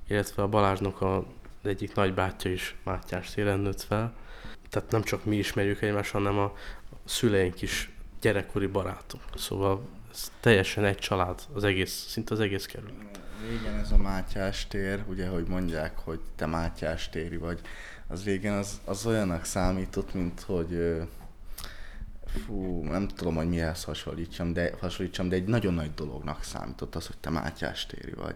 illetve 0.07 0.41
a 0.41 0.47
Balázsnak 0.47 1.01
a 1.01 1.25
egyik 1.63 1.95
nagybátyja 1.95 2.51
is 2.51 2.75
Mátyás 2.83 3.29
téren 3.29 3.59
nőtt 3.59 3.81
fel 3.81 4.13
tehát 4.69 4.91
nem 4.91 5.03
csak 5.03 5.25
mi 5.25 5.35
ismerjük 5.35 5.81
egymást, 5.81 6.11
hanem 6.11 6.37
a 6.37 6.53
szüleink 7.05 7.61
is 7.61 7.91
gyerekkori 8.21 8.67
barátok. 8.67 9.21
Szóval 9.35 9.87
ez 10.11 10.31
teljesen 10.39 10.85
egy 10.85 10.97
család, 10.97 11.41
az 11.53 11.63
egész, 11.63 12.05
szinte 12.09 12.33
az 12.33 12.39
egész 12.39 12.65
kerület. 12.65 13.19
Régen 13.49 13.79
ez 13.79 13.91
a 13.91 13.97
Mátyás 13.97 14.67
tér, 14.67 15.03
ugye, 15.07 15.27
hogy 15.27 15.47
mondják, 15.47 15.97
hogy 15.97 16.19
te 16.35 16.45
Mátyás 16.45 17.09
téri 17.09 17.37
vagy, 17.37 17.59
az 18.07 18.23
régen 18.23 18.53
az, 18.53 18.81
az 18.85 19.05
olyanak 19.05 19.45
számított, 19.45 20.13
mint 20.13 20.41
hogy 20.41 20.97
fú, 22.45 22.83
nem 22.83 23.07
tudom, 23.07 23.35
hogy 23.35 23.49
mihez 23.49 23.83
hasonlítsam, 23.83 24.53
de, 24.53 24.71
hasonlítsam, 24.79 25.29
de 25.29 25.35
egy 25.35 25.45
nagyon 25.45 25.73
nagy 25.73 25.93
dolognak 25.93 26.43
számított 26.43 26.95
az, 26.95 27.07
hogy 27.07 27.17
te 27.17 27.29
Mátyás 27.29 27.85
téri 27.85 28.13
vagy. 28.13 28.35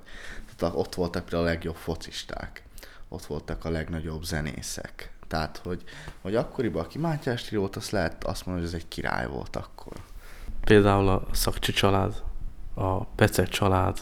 Tehát 0.56 0.76
ott 0.76 0.96
voltak 0.96 1.22
például 1.22 1.44
a 1.44 1.52
legjobb 1.52 1.76
focisták, 1.76 2.64
ott 3.08 3.26
voltak 3.26 3.66
a 3.66 3.70
legnagyobb 3.70 4.24
zenészek, 4.24 5.12
tehát, 5.32 5.62
hogy, 5.64 5.84
hogy 6.22 6.36
akkoriban, 6.36 6.84
aki 6.84 6.98
Mátyás 6.98 7.50
volt, 7.50 7.76
azt 7.76 7.92
lehet 7.92 8.24
azt 8.24 8.46
mondani, 8.46 8.68
hogy 8.68 8.76
ez 8.76 8.82
egy 8.82 8.88
király 8.88 9.28
volt 9.28 9.56
akkor. 9.56 9.94
Például 10.64 11.08
a 11.08 11.28
Szakcsi 11.32 11.72
család, 11.72 12.24
a 12.74 13.06
Pecek 13.06 13.48
család, 13.48 13.98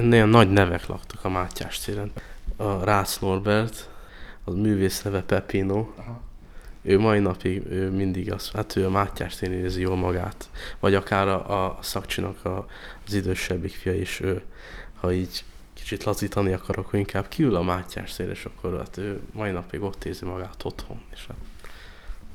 nagyon 0.00 0.28
nagy 0.28 0.50
nevek 0.50 0.86
laktak 0.86 1.24
a 1.24 1.28
Mátyás 1.28 1.78
téren. 1.78 2.12
A 2.56 2.84
Rász 2.84 3.18
Norbert, 3.18 3.90
az 4.44 4.54
művész 4.54 5.02
neve 5.02 5.22
Pepino, 5.22 5.86
Aha. 5.96 6.20
ő 6.82 6.98
mai 6.98 7.18
napig 7.18 7.66
ő 7.66 7.90
mindig 7.90 8.32
azt, 8.32 8.52
hát 8.52 8.76
ő 8.76 8.86
a 8.86 8.90
Mátyás 8.90 9.36
téren 9.36 9.58
érzi 9.58 9.80
jól 9.80 9.96
magát. 9.96 10.50
Vagy 10.80 10.94
akár 10.94 11.28
a, 11.28 11.66
a 11.66 11.78
Szakcsinak 11.80 12.44
a, 12.44 12.66
az 13.06 13.14
idősebbik 13.14 13.74
fia 13.74 13.94
is, 13.94 14.20
ő, 14.20 14.42
ha 15.00 15.12
így 15.12 15.44
kicsit 15.82 16.04
lazítani 16.04 16.52
akar, 16.52 16.78
akkor 16.78 16.98
inkább 16.98 17.28
kiül 17.28 17.54
a 17.54 17.62
Mátyás 17.62 18.10
szél, 18.10 18.30
és 18.30 18.44
akkor 18.44 18.78
hát 18.78 18.96
ő 18.96 19.20
mai 19.32 19.50
napig 19.50 19.82
ott 19.82 20.04
érzi 20.04 20.24
magát 20.24 20.64
otthon. 20.64 21.02
És 21.12 21.26
hát... 21.26 21.36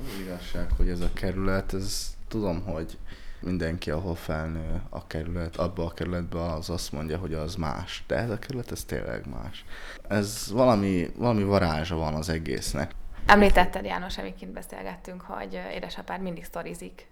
Az 0.00 0.20
igazság, 0.20 0.70
hogy 0.76 0.88
ez 0.88 1.00
a 1.00 1.12
kerület, 1.12 1.74
ez 1.74 2.16
tudom, 2.28 2.62
hogy 2.62 2.98
mindenki, 3.40 3.90
ahol 3.90 4.14
felnő 4.14 4.82
a 4.88 5.06
kerület, 5.06 5.56
abba 5.56 5.84
a 5.84 5.90
kerületbe 5.90 6.42
az 6.42 6.70
azt 6.70 6.92
mondja, 6.92 7.18
hogy 7.18 7.34
az 7.34 7.54
más. 7.54 8.04
De 8.06 8.16
ez 8.16 8.30
a 8.30 8.38
kerület, 8.38 8.70
ez 8.70 8.84
tényleg 8.84 9.26
más. 9.26 9.64
Ez 10.08 10.50
valami, 10.52 11.10
valami 11.16 11.42
varázsa 11.42 11.96
van 11.96 12.14
az 12.14 12.28
egésznek. 12.28 12.94
Említetted, 13.26 13.84
János, 13.84 14.18
amikint 14.18 14.52
beszélgettünk, 14.52 15.20
hogy 15.20 15.60
édesapád 15.74 16.20
mindig 16.20 16.44
sztorizik. 16.44 17.06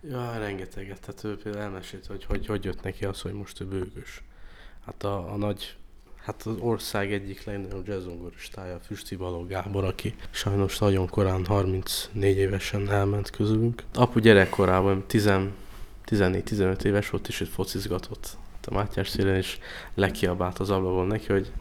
Ja, 0.00 0.38
rengeteget. 0.38 1.00
Tehát 1.00 1.24
ő 1.24 1.36
például 1.42 1.64
elmesélt, 1.64 2.06
hogy, 2.06 2.24
hogy 2.24 2.46
hogy 2.46 2.64
jött 2.64 2.82
neki 2.82 3.04
az, 3.04 3.20
hogy 3.20 3.32
most 3.32 3.60
ő 3.60 3.64
bőgős 3.64 4.22
hát 4.86 5.04
a, 5.04 5.32
a 5.32 5.36
nagy 5.36 5.76
hát 6.26 6.42
az 6.42 6.56
ország 6.60 7.12
egyik 7.12 7.44
legnagyobb 7.44 7.88
jazzzongoristája, 7.88 8.78
Füsti 8.86 9.16
Balog 9.16 9.48
Gábor, 9.48 9.84
aki 9.84 10.14
sajnos 10.30 10.78
nagyon 10.78 11.08
korán, 11.08 11.44
34 11.44 12.36
évesen 12.36 12.90
elment 12.90 13.30
közülünk. 13.30 13.82
Apu 13.94 14.18
gyerekkorában 14.18 15.04
14-15 15.08 16.82
éves 16.82 17.10
volt, 17.10 17.28
és 17.28 17.40
itt 17.40 17.48
focizgatott 17.48 18.36
a 18.64 18.74
Mátyás 18.74 19.08
szélen, 19.08 19.34
és 19.34 19.58
lekiabált 19.94 20.58
az 20.58 20.70
ablakon 20.70 21.06
neki, 21.06 21.32
hogy 21.32 21.52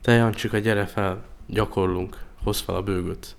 te 0.00 0.12
Jancsika, 0.12 0.58
gyere 0.58 0.86
fel, 0.86 1.24
gyakorlunk, 1.46 2.24
hozz 2.42 2.60
fel 2.60 2.74
a 2.74 2.82
bőgöt. 2.82 3.36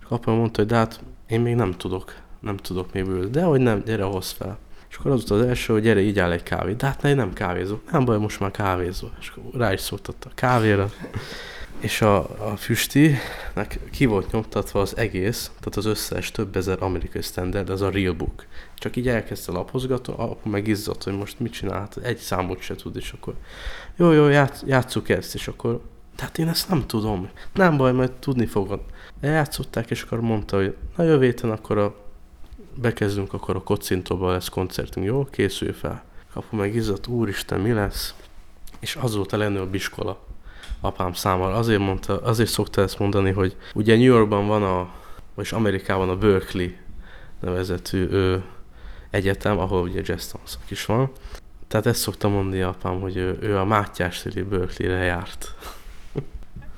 És 0.00 0.06
apu 0.08 0.30
mondta, 0.30 0.60
hogy 0.60 0.70
de 0.70 0.76
hát 0.76 1.00
én 1.26 1.40
még 1.40 1.54
nem 1.54 1.72
tudok, 1.72 2.14
nem 2.40 2.56
tudok 2.56 2.92
még 2.92 3.04
bőgöt, 3.04 3.30
de 3.30 3.42
hogy 3.42 3.60
nem, 3.60 3.82
gyere, 3.82 4.02
hozz 4.02 4.30
fel. 4.30 4.58
És 4.94 5.00
akkor 5.00 5.12
az 5.12 5.28
volt 5.28 5.42
az 5.42 5.48
első, 5.48 5.72
hogy 5.72 5.82
gyere, 5.82 6.00
így 6.00 6.18
áll 6.18 6.30
egy 6.30 6.42
kávét. 6.42 6.76
De 6.76 6.86
hát 6.86 7.02
ne, 7.02 7.14
nem 7.14 7.32
kávézok. 7.32 7.90
Nem 7.90 8.04
baj, 8.04 8.18
most 8.18 8.40
már 8.40 8.50
kávézó. 8.50 9.08
És 9.20 9.28
akkor 9.28 9.60
rá 9.60 9.72
is 9.72 9.80
szóltatta 9.80 10.28
a 10.28 10.34
kávéra. 10.34 10.90
És 11.80 12.02
a, 12.02 12.16
a 12.50 12.56
füstinek 12.56 13.78
ki 13.90 14.06
volt 14.06 14.32
nyomtatva 14.32 14.80
az 14.80 14.96
egész, 14.96 15.50
tehát 15.58 15.76
az 15.76 15.84
összes 15.84 16.30
több 16.30 16.56
ezer 16.56 16.82
amerikai 16.82 17.22
standard, 17.22 17.70
az 17.70 17.80
a 17.80 17.90
real 17.90 18.12
book. 18.12 18.46
Csak 18.74 18.96
így 18.96 19.08
elkezdte 19.08 19.52
lapozgatni, 19.52 20.14
apu 20.16 20.48
meg 20.48 20.66
izzadt, 20.66 21.02
hogy 21.02 21.16
most 21.16 21.40
mit 21.40 21.52
csinált, 21.52 21.96
egy 21.96 22.18
számot 22.18 22.60
se 22.60 22.74
tud, 22.74 22.96
és 22.96 23.12
akkor 23.12 23.34
jó, 23.96 24.12
jó, 24.12 24.28
játsz, 24.28 24.62
játsszuk 24.66 25.08
ezt, 25.08 25.34
és 25.34 25.48
akkor 25.48 25.80
tehát 26.16 26.38
én 26.38 26.48
ezt 26.48 26.68
nem 26.68 26.86
tudom. 26.86 27.28
Nem 27.54 27.76
baj, 27.76 27.92
majd 27.92 28.12
tudni 28.12 28.46
fogod. 28.46 28.80
Eljátszották, 29.20 29.90
és 29.90 30.02
akkor 30.02 30.20
mondta, 30.20 30.56
hogy 30.56 30.76
na 30.96 31.04
jövő 31.04 31.24
héten 31.24 31.50
akkor 31.50 31.78
a 31.78 32.03
bekezdünk, 32.76 33.32
akkor 33.32 33.56
a 33.56 33.62
kocintóban 33.62 34.32
lesz 34.32 34.48
koncertünk, 34.48 35.06
jó? 35.06 35.24
Készülj 35.24 35.72
fel. 35.72 36.04
Kapu 36.32 36.56
meg 36.56 36.74
izzadt, 36.74 37.06
úristen, 37.06 37.60
mi 37.60 37.72
lesz? 37.72 38.14
És 38.80 38.96
az 38.96 39.16
volt 39.16 39.32
a 39.32 39.36
legnagyobb 39.36 39.74
iskola. 39.74 40.18
apám 40.80 41.12
számára. 41.12 41.54
Azért, 41.54 41.80
mondta, 41.80 42.20
azért 42.20 42.50
szokta 42.50 42.82
ezt 42.82 42.98
mondani, 42.98 43.30
hogy 43.30 43.56
ugye 43.74 43.96
New 43.96 44.04
Yorkban 44.04 44.46
van 44.46 44.62
a, 44.62 44.88
vagyis 45.34 45.52
Amerikában 45.52 46.08
a 46.08 46.16
Berkeley 46.16 46.68
nevezetű 47.40 48.08
ő, 48.10 48.44
egyetem, 49.10 49.58
ahol 49.58 49.82
ugye 49.82 50.00
jazz 50.04 50.26
tanszak 50.26 50.70
is 50.70 50.84
van. 50.84 51.10
Tehát 51.68 51.86
ezt 51.86 52.00
szokta 52.00 52.28
mondani 52.28 52.62
apám, 52.62 53.00
hogy 53.00 53.16
ő, 53.16 53.38
ő 53.40 53.58
a 53.58 53.64
Mátyás 53.64 54.22
téri 54.22 54.42
Berkeley-re 54.42 55.04
járt. 55.04 55.54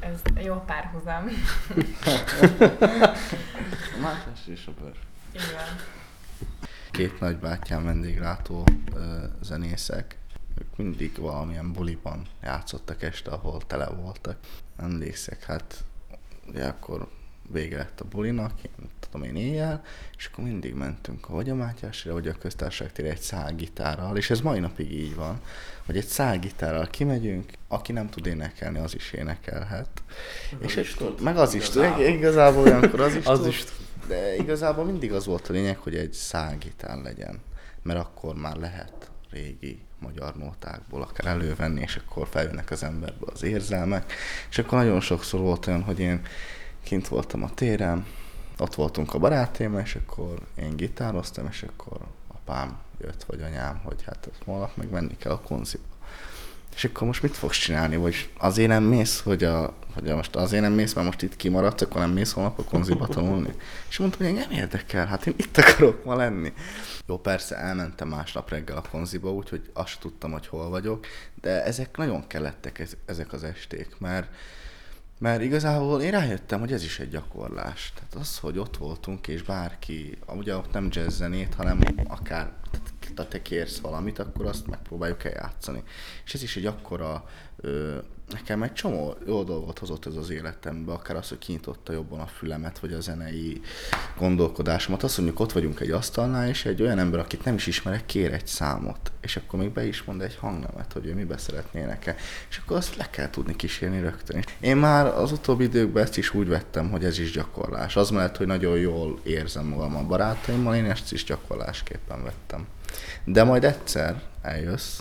Ez 0.01 0.45
jó 0.45 0.63
párhuzam. 0.67 1.25
A 3.97 4.01
Mátyás 4.03 4.41
és 4.47 4.67
a 4.67 4.71
Berkeley. 4.81 5.16
Igen. 5.37 5.81
Két 6.91 7.21
nagybátyám 7.21 7.85
vendéglátó 7.85 8.65
ö, 8.95 9.17
zenészek, 9.43 10.17
ők 10.59 10.77
mindig 10.77 11.19
valamilyen 11.19 11.73
buliban 11.73 12.23
játszottak 12.43 13.03
este, 13.03 13.31
ahol 13.31 13.61
tele 13.67 13.87
voltak. 13.89 14.37
Emlékszek, 14.77 15.45
hát 15.45 15.85
ugye 16.49 16.65
akkor 16.65 17.09
vége 17.53 17.77
lett 17.77 18.01
a 18.01 18.05
bulinak, 18.05 18.53
én 18.63 18.89
tudom 19.01 19.27
én 19.27 19.37
éjjel, 19.37 19.85
és 20.17 20.27
akkor 20.33 20.45
mindig 20.45 20.75
mentünk 20.75 21.27
vagy 21.27 21.51
a 21.51 21.55
Mátyásra, 21.55 22.13
vagy 22.13 22.29
a 22.29 22.33
köztársaság 22.39 22.93
tére 22.93 23.11
egy 23.11 23.21
szágitárral, 23.21 24.17
és 24.17 24.31
ez 24.31 24.41
mai 24.41 24.59
napig 24.61 24.93
így 24.93 25.15
van, 25.15 25.41
hogy 25.87 25.97
egy 25.97 26.07
szágitárral 26.07 26.87
kimegyünk, 26.87 27.53
aki 27.69 27.93
nem 27.93 28.09
tud 28.09 28.27
énekelni, 28.27 28.79
az 28.79 28.95
is 28.95 29.13
énekelhet. 29.13 30.03
Meg 30.51 30.63
és 30.63 30.77
az 30.77 30.83
is 30.83 30.95
akkor, 30.95 31.15
tud. 31.15 31.23
meg 31.23 31.37
az 31.37 31.55
is 31.55 31.69
tud, 31.69 31.83
Igazából. 31.83 32.07
igazából 32.07 32.63
olyankor 32.63 33.01
az 33.01 33.15
is 33.15 33.25
Az 33.35 33.39
tud, 33.39 33.49
is 33.49 33.65
tud. 33.65 33.86
De 34.09 34.37
igazából 34.37 34.85
mindig 34.85 35.13
az 35.13 35.27
volt 35.27 35.49
a 35.49 35.53
lényeg, 35.53 35.77
hogy 35.77 35.95
egy 35.95 36.13
szágitár 36.13 36.99
legyen, 37.03 37.41
mert 37.83 37.99
akkor 37.99 38.35
már 38.35 38.57
lehet 38.57 39.11
régi 39.31 39.81
magyar 39.99 40.37
nótákból 40.37 41.03
akár 41.03 41.27
elővenni, 41.27 41.81
és 41.81 41.97
akkor 41.97 42.27
feljönnek 42.31 42.71
az 42.71 42.83
emberből 42.83 43.29
az 43.33 43.43
érzelmek, 43.43 44.13
és 44.51 44.59
akkor 44.59 44.79
nagyon 44.79 45.01
sokszor 45.01 45.41
volt 45.41 45.67
olyan, 45.67 45.83
hogy 45.83 45.99
én 45.99 46.21
kint 46.83 47.09
voltam 47.09 47.43
a 47.43 47.55
téren, 47.55 48.07
ott 48.59 48.75
voltunk 48.75 49.15
a 49.15 49.19
barátémmel, 49.19 49.81
és 49.81 49.95
akkor 49.95 50.39
én 50.59 50.77
gitároztam, 50.77 51.47
és 51.47 51.63
akkor 51.63 51.99
apám 52.29 52.79
jött, 53.01 53.25
vagy 53.25 53.41
anyám, 53.41 53.81
hogy 53.85 54.03
hát 54.03 54.29
ezt 54.33 54.43
holnap 54.45 54.77
meg 54.77 54.91
menni 54.91 55.17
kell 55.17 55.33
a 55.33 55.41
konziba. 55.41 55.85
És 56.77 56.85
akkor 56.85 57.07
most 57.07 57.23
mit 57.23 57.37
fogsz 57.37 57.59
csinálni? 57.59 57.97
Vagy 57.97 58.31
azért 58.39 58.69
nem 58.69 58.83
mész, 58.83 59.21
hogy, 59.21 59.45
a, 59.45 59.75
hogy 59.95 60.09
a 60.09 60.17
most 60.17 60.37
azért 60.37 60.63
nem 60.63 60.73
mész, 60.73 60.95
mert 60.95 61.07
most 61.07 61.23
itt 61.23 61.37
kimaradsz, 61.37 61.83
akkor 61.83 62.01
nem 62.01 62.11
mész 62.11 62.33
holnap 62.33 62.59
a 62.59 62.63
konziba 62.63 63.07
tanulni? 63.07 63.55
És 63.89 63.99
mondtam, 63.99 64.27
hogy 64.27 64.37
engem 64.37 64.51
érdekel, 64.51 65.07
hát 65.07 65.27
én 65.27 65.35
itt 65.37 65.57
akarok 65.57 66.05
ma 66.05 66.17
lenni. 66.17 66.53
Jó, 67.07 67.19
persze 67.19 67.57
elmentem 67.57 68.09
másnap 68.09 68.51
reggel 68.51 68.77
a 68.77 68.89
konziba, 68.91 69.33
úgyhogy 69.33 69.71
azt 69.73 70.01
tudtam, 70.01 70.33
hogy 70.33 70.47
hol 70.47 70.69
vagyok, 70.69 71.07
de 71.41 71.65
ezek 71.65 71.97
nagyon 71.97 72.27
kellettek 72.27 72.79
ez, 72.79 72.93
ezek 73.07 73.33
az 73.33 73.45
esték, 73.45 73.97
mert 73.99 74.29
mert 75.19 75.43
igazából 75.43 76.03
én 76.03 76.11
rájöttem, 76.11 76.61
hogy 76.61 76.73
ez 76.73 76.85
is 76.85 76.99
egy 76.99 77.09
gyakorlás. 77.09 77.93
Tehát 77.95 78.15
az, 78.15 78.39
hogy 78.39 78.59
ott 78.59 78.77
voltunk, 78.77 79.29
és 79.29 79.43
bárki, 79.43 80.19
ugye 80.27 80.57
ott 80.57 80.73
nem 80.73 80.89
jazz 80.91 81.17
zenét, 81.17 81.55
hanem 81.55 81.81
akár 82.09 82.53
tehát 83.15 83.31
te 83.31 83.43
kérsz 83.43 83.79
valamit, 83.79 84.19
akkor 84.19 84.47
azt 84.47 84.67
megpróbáljuk 84.67 85.25
eljátszani. 85.25 85.83
És 86.25 86.35
ez 86.35 86.43
is 86.43 86.57
egy 86.57 86.67
akkora, 86.67 87.25
ö, 87.57 87.97
nekem 88.31 88.63
egy 88.63 88.73
csomó 88.73 89.15
jó 89.27 89.43
dolgot 89.43 89.79
hozott 89.79 90.07
ez 90.07 90.15
az 90.15 90.31
életembe, 90.31 90.93
akár 90.93 91.17
az, 91.17 91.29
hogy 91.29 91.39
kinyitotta 91.39 91.93
jobban 91.93 92.21
a 92.21 92.27
fülemet, 92.27 92.79
vagy 92.79 92.93
a 92.93 93.01
zenei 93.01 93.61
gondolkodásomat. 94.19 95.03
Azt 95.03 95.17
mondjuk, 95.17 95.41
ott 95.41 95.53
vagyunk 95.53 95.81
egy 95.81 95.91
asztalnál, 95.91 96.49
és 96.49 96.65
egy 96.65 96.83
olyan 96.83 96.99
ember, 96.99 97.21
akit 97.21 97.45
nem 97.45 97.55
is 97.55 97.67
ismerek, 97.67 98.07
kér 98.07 98.33
egy 98.33 98.47
számot, 98.47 99.13
és 99.21 99.37
akkor 99.37 99.59
még 99.59 99.71
be 99.71 99.87
is 99.87 100.03
mond 100.03 100.23
egy 100.23 100.37
hangnemet, 100.37 100.93
hogy 100.93 101.07
ő 101.07 101.15
mibe 101.15 101.37
szeretné 101.37 101.81
énekel, 101.81 102.15
és 102.51 102.59
akkor 102.59 102.77
azt 102.77 102.97
le 102.97 103.11
kell 103.11 103.31
tudni 103.31 103.57
kísérni 103.57 104.01
rögtön. 104.01 104.45
Én 104.61 104.77
már 104.77 105.07
az 105.07 105.33
utóbbi 105.33 105.65
időkben 105.65 106.03
ezt 106.03 106.17
is 106.17 106.35
úgy 106.35 106.49
vettem, 106.49 106.91
hogy 106.91 107.05
ez 107.05 107.19
is 107.19 107.31
gyakorlás. 107.31 107.97
Az 107.97 108.11
mellett, 108.11 108.37
hogy 108.37 108.47
nagyon 108.47 108.79
jól 108.79 109.19
érzem 109.23 109.67
magam 109.67 109.97
a 109.97 110.03
barátaimmal, 110.03 110.75
én 110.75 110.91
ezt 110.91 111.13
is 111.13 111.25
gyakorlásképpen 111.25 112.23
vettem. 112.23 112.67
De 113.25 113.45
majd 113.45 113.65
egyszer 113.65 114.23
eljössz, 114.43 114.99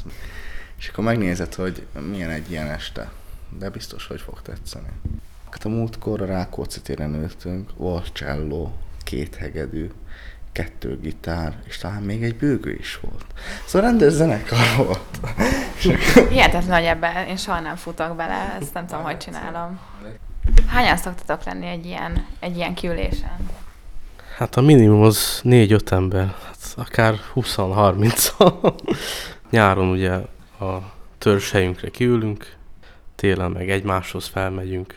és 0.77 0.87
akkor 0.87 1.03
megnézed, 1.03 1.53
hogy 1.53 1.85
milyen 2.09 2.29
egy 2.29 2.51
ilyen 2.51 2.67
este. 2.67 3.11
De 3.59 3.69
biztos, 3.69 4.07
hogy 4.07 4.21
fog 4.21 4.41
tetszeni. 4.41 4.89
Hát 5.51 5.65
a 5.65 5.69
múltkor 5.69 6.21
a 6.21 6.25
Rákóczi 6.25 6.81
téren 6.81 7.15
ültünk, 7.15 7.69
volt 7.77 8.13
cselló, 8.13 8.77
két 9.03 9.35
hegedű, 9.35 9.91
kettő 10.51 10.99
gitár, 10.99 11.57
és 11.67 11.77
talán 11.77 12.01
még 12.01 12.23
egy 12.23 12.35
bőgő 12.35 12.71
is 12.71 12.99
volt. 13.01 13.25
Szóval 13.65 13.89
rendes 13.89 14.11
zenekar 14.13 14.75
volt. 14.77 15.19
Hihetetlen, 16.29 16.77
hogy 16.77 16.85
ebben 16.85 17.27
én 17.27 17.37
soha 17.37 17.59
nem 17.59 17.75
futok 17.75 18.15
bele, 18.15 18.57
ezt 18.61 18.73
nem 18.73 18.87
tudom, 18.87 19.03
hogy 19.03 19.17
csinálom. 19.17 19.79
Hányan 20.67 20.97
szoktatok 20.97 21.43
lenni 21.43 21.67
egy 21.67 21.85
ilyen, 21.85 22.25
egy 22.39 22.55
ilyen 22.55 22.73
kiülésen? 22.73 23.49
Hát 24.37 24.55
a 24.55 24.61
minimum 24.61 25.01
az 25.01 25.41
4-5 25.43 25.91
ember, 25.91 26.35
akár 26.75 27.19
20-30 27.35 28.73
Nyáron 29.49 29.89
ugye 29.89 30.11
a 30.59 30.93
törzshelyünkre 31.17 31.89
kiülünk, 31.89 32.55
télen 33.15 33.51
meg 33.51 33.69
egymáshoz 33.69 34.27
felmegyünk. 34.27 34.95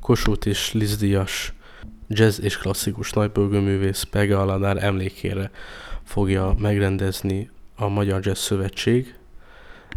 Kossuth 0.00 0.46
és 0.46 0.72
Lizdíjas 0.72 1.52
jazz 2.08 2.40
és 2.40 2.58
klasszikus 2.58 3.12
nagybölgőművész 3.12 4.02
Pege 4.02 4.38
Aladár 4.38 4.84
emlékére 4.84 5.50
fogja 6.04 6.54
megrendezni 6.58 7.50
a 7.76 7.88
Magyar 7.88 8.26
Jazz 8.26 8.38
Szövetség 8.38 9.14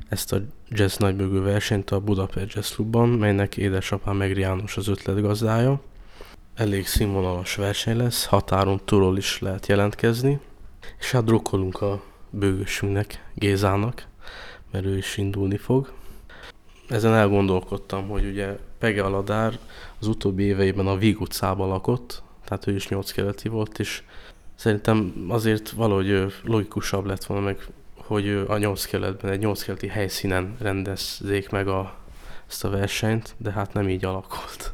ezt 0.10 0.34
a 0.34 0.42
jazz 0.70 0.98
nagybölgő 0.98 1.42
versenyt 1.42 1.90
a 1.90 2.00
Budapest 2.00 2.54
Jazz 2.54 2.72
Clubban, 2.72 3.10
melynek 3.10 3.58
édesapám 3.58 4.16
Megri 4.16 4.40
János 4.40 4.78
az 4.78 4.88
ötletgazdája. 4.88 5.82
Elég 6.56 6.88
színvonalas 6.88 7.56
verseny 7.56 7.98
lesz, 7.98 8.26
határon 8.26 8.82
túlról 8.86 9.18
is 9.18 9.40
lehet 9.40 9.68
jelentkezni, 9.68 10.40
és 11.00 11.12
hát 11.12 11.24
drukkolunk 11.24 11.82
a 11.82 12.02
bőgősünknek, 12.30 13.26
Gézának, 13.34 14.08
mert 14.72 14.86
ő 14.86 14.98
is 14.98 15.18
indulni 15.18 15.58
fog. 15.58 15.92
Ezen 16.90 17.14
elgondolkodtam, 17.14 18.08
hogy 18.08 18.26
ugye 18.26 18.58
Pege 18.78 19.04
Aladár 19.04 19.60
az 20.00 20.08
utóbbi 20.08 20.44
éveiben 20.44 20.88
a 20.88 20.98
Víg 20.98 21.22
utcában 21.22 21.68
lakott, 21.68 22.24
tehát 22.46 22.68
ő 22.68 22.76
is 22.76 22.88
nyolc 22.88 23.12
keleti 23.12 23.48
volt, 23.48 23.80
és 23.80 24.04
szerintem 24.56 25.26
azért 25.28 25.70
valahogy 25.70 26.34
logikusabb 26.44 27.06
lett 27.06 27.24
volna 27.24 27.44
meg, 27.44 27.68
hogy 27.96 28.30
a 28.48 28.58
nyolc 28.58 28.86
keletben, 28.86 29.32
egy 29.32 29.40
nyolc 29.40 29.64
keleti 29.64 29.88
helyszínen 29.88 30.56
rendezzék 30.60 31.50
meg 31.50 31.68
a, 31.68 31.96
ezt 32.48 32.64
a 32.64 32.70
versenyt, 32.70 33.36
de 33.38 33.52
hát 33.52 33.74
nem 33.74 33.90
így 33.90 34.06
alakult. 34.06 34.74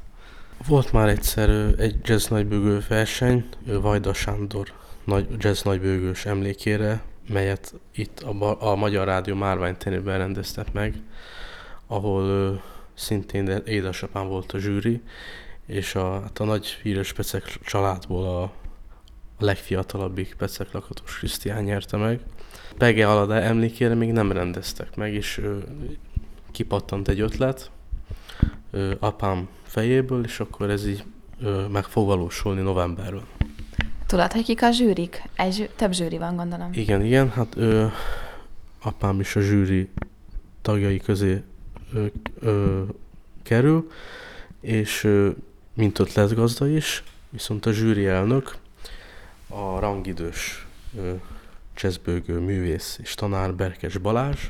Volt 0.67 0.91
már 0.91 1.09
egyszer 1.09 1.49
egy 1.77 1.95
jazz 2.03 2.27
nagybőgő 2.27 2.83
verseny, 2.87 3.45
ö, 3.67 3.79
Vajda 3.79 4.13
Sándor 4.13 4.71
nagy, 5.05 5.27
jazz 5.37 5.61
nagybőgős 5.61 6.25
emlékére, 6.25 7.03
melyet 7.29 7.73
itt 7.95 8.19
a, 8.19 8.71
a 8.71 8.75
Magyar 8.75 9.05
Rádió 9.05 9.35
Márványtenőben 9.35 10.17
rendeztek 10.17 10.73
meg, 10.73 10.95
ahol 11.87 12.23
ö, 12.23 12.53
szintén 12.93 13.45
de 13.45 13.61
édesapám 13.65 14.27
volt 14.27 14.51
a 14.51 14.57
zsűri, 14.57 15.01
és 15.65 15.95
a, 15.95 16.21
hát 16.21 16.39
a 16.39 16.43
nagy 16.43 16.67
híres 16.67 17.13
Pecek 17.13 17.43
családból 17.65 18.25
a, 18.25 18.41
a 18.41 18.51
legfiatalabbik 19.39 20.35
Pecek 20.37 20.71
lakatos 20.71 21.17
Krisztián 21.17 21.63
nyerte 21.63 21.97
meg. 21.97 22.19
Pege 22.77 23.09
Alada 23.09 23.41
emlékére 23.41 23.93
még 23.93 24.11
nem 24.11 24.31
rendeztek 24.31 24.95
meg, 24.95 25.13
és 25.13 25.37
ö, 25.37 25.57
kipattant 26.51 27.07
egy 27.07 27.19
ötlet 27.19 27.71
ö, 28.71 28.93
apám 28.99 29.47
fejéből, 29.63 30.23
és 30.23 30.39
akkor 30.39 30.69
ez 30.69 30.87
így 30.87 31.03
ö, 31.41 31.67
meg 31.67 31.83
fog 31.83 32.05
valósulni 32.07 32.61
novemberben. 32.61 33.34
Tudod, 34.15 34.31
hogy 34.31 34.57
a 34.61 34.71
zsűrik? 34.71 35.23
Egy 35.35 35.69
több 35.75 35.91
zsűri 35.91 36.17
van, 36.17 36.35
gondolom. 36.35 36.69
Igen, 36.73 37.05
igen, 37.05 37.31
hát 37.31 37.55
ö, 37.55 37.85
apám 38.81 39.19
is 39.19 39.35
a 39.35 39.41
zsűri 39.41 39.89
tagjai 40.61 40.97
közé 40.97 41.41
ö, 41.93 42.05
ö, 42.39 42.83
kerül, 43.43 43.91
és 44.61 45.03
ö, 45.03 45.29
mint 45.73 45.99
ötletgazda 45.99 46.67
is, 46.67 47.03
viszont 47.29 47.65
a 47.65 47.71
zsűri 47.71 48.05
elnök 48.05 48.55
a 49.47 49.79
rangidős 49.79 50.67
ö, 50.97 51.13
jazzbőgő 51.75 52.39
művész 52.39 52.99
és 53.01 53.13
tanár 53.13 53.53
Berkes 53.53 53.97
Balázs, 53.97 54.49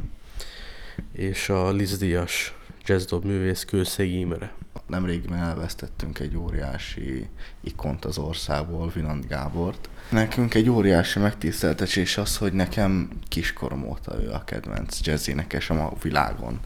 és 1.12 1.49
a 1.49 1.71
Lizdíjas 1.71 2.54
jazzdob 2.86 3.25
művész 3.25 3.63
Kőszegi 3.63 4.19
Imre. 4.19 4.54
Nemrégiben 4.88 5.38
elvesztettünk 5.38 6.19
egy 6.19 6.38
óriási 6.38 7.28
ikont 7.62 8.06
az 8.06 8.17
országból, 8.17 8.91
Vinant 8.93 9.28
Gábort. 9.28 9.89
Nekünk 10.10 10.54
egy 10.54 10.69
óriási 10.69 11.19
megtiszteltetés 11.19 12.17
az, 12.17 12.38
hogy 12.38 12.54
nekem 12.54 13.10
kiskorom 13.28 13.84
óta 13.84 14.21
ő 14.21 14.32
a 14.32 14.43
kedvenc 14.43 15.00
jazzénekesem 15.02 15.80
a 15.80 15.93
világon. 16.02 16.60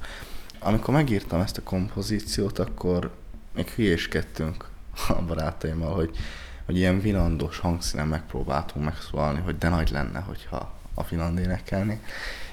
Amikor 0.60 0.94
megírtam 0.94 1.42
ezt 1.42 1.58
a 1.58 1.64
kompozíciót, 1.64 2.60
akkor 2.60 3.12
még 3.56 3.70
hülyéskedtünk 3.70 4.66
a 5.08 5.22
barátaimmal, 5.22 5.94
hogy, 5.94 6.18
hogy 6.66 6.78
ilyen 6.78 7.02
vinandos 7.02 7.58
hangszínen 7.60 8.08
megpróbáltunk 8.08 8.86
megszólalni, 8.86 9.40
hogy 9.40 9.58
de 9.58 9.70
nagy 9.70 9.90
lenne, 9.92 10.20
hogyha 10.20 10.74
a 10.94 11.04
vinand 11.10 11.40
énekelni. 11.40 12.02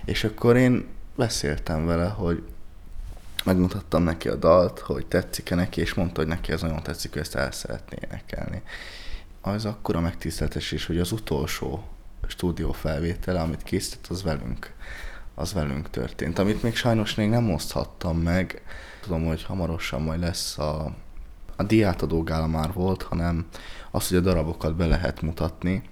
És 0.05 0.25
akkor 0.25 0.57
én 0.57 0.87
beszéltem 1.17 1.87
vele, 1.87 2.09
hogy 2.09 2.43
megmutattam 3.47 4.03
neki 4.03 4.29
a 4.29 4.35
dalt, 4.35 4.79
hogy 4.79 5.07
tetszik-e 5.07 5.55
neki, 5.55 5.81
és 5.81 5.95
mondta, 5.95 6.21
hogy 6.21 6.29
neki 6.29 6.53
ez 6.53 6.63
nagyon 6.63 6.83
tetszik, 6.83 7.13
hogy 7.13 7.21
ezt 7.21 7.35
el 7.35 7.53
szeretné 7.53 7.97
énekelni. 8.05 8.63
Az 9.41 9.65
akkora 9.65 10.01
megtiszteltetés, 10.01 10.87
hogy 10.87 10.99
az 10.99 11.13
utolsó 11.13 11.85
stúdió 12.27 12.73
felvétele, 12.73 13.41
amit 13.41 13.63
készített, 13.63 14.07
az 14.07 14.23
velünk, 14.23 14.75
az 15.35 15.53
velünk 15.53 15.91
történt. 15.91 16.39
Amit 16.39 16.63
még 16.63 16.77
sajnos 16.77 17.15
még 17.15 17.29
nem 17.29 17.53
oszthattam 17.53 18.19
meg, 18.19 18.63
tudom, 19.01 19.27
hogy 19.27 19.43
hamarosan 19.43 20.03
majd 20.03 20.21
lesz 20.21 20.59
a, 20.59 20.95
a 21.57 21.63
diátadó 21.63 22.23
gála 22.23 22.47
már 22.47 22.73
volt, 22.73 23.03
hanem 23.03 23.47
az, 23.91 24.09
hogy 24.09 24.17
a 24.17 24.21
darabokat 24.21 24.77
be 24.77 24.87
lehet 24.87 25.23
mutatni 25.23 25.83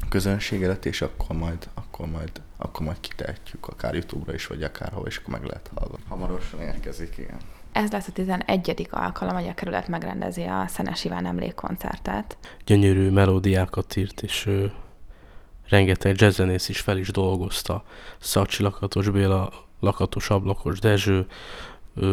a 0.00 0.08
közönség 0.08 0.62
előtt, 0.62 0.84
és 0.84 1.02
akkor 1.02 1.36
majd, 1.36 1.68
akkor 1.74 2.06
majd, 2.06 2.42
akkor 2.56 2.86
majd 2.86 3.00
kitehetjük 3.00 3.68
akár 3.68 3.94
Youtube-ra 3.94 4.34
is, 4.34 4.46
vagy 4.46 4.62
akárhol, 4.62 5.06
és 5.06 5.16
akkor 5.16 5.32
meg 5.38 5.44
lehet 5.44 5.70
hallgatni. 5.74 6.04
Hamarosan 6.08 6.60
érkezik, 6.60 7.16
igen. 7.18 7.38
Ez 7.72 7.90
lesz 7.90 8.08
a 8.08 8.12
11. 8.12 8.88
alkalom, 8.90 9.34
hogy 9.34 9.48
a 9.48 9.54
kerület 9.54 9.88
megrendezi 9.88 10.42
a 10.42 10.64
Szenes 10.68 11.04
Iván 11.04 11.26
emlékkoncertet. 11.26 12.36
Gyönyörű 12.64 13.10
melódiákat 13.10 13.96
írt, 13.96 14.22
és 14.22 14.46
ő, 14.46 14.72
rengeteg 15.68 16.20
jazzzenész 16.20 16.68
is 16.68 16.80
fel 16.80 16.98
is 16.98 17.08
dolgozta. 17.08 17.84
Szacsi 18.18 18.62
Lakatos 18.62 19.10
Béla, 19.10 19.52
Lakatos 19.80 20.30
Ablakos 20.30 20.78
Dezső, 20.78 21.26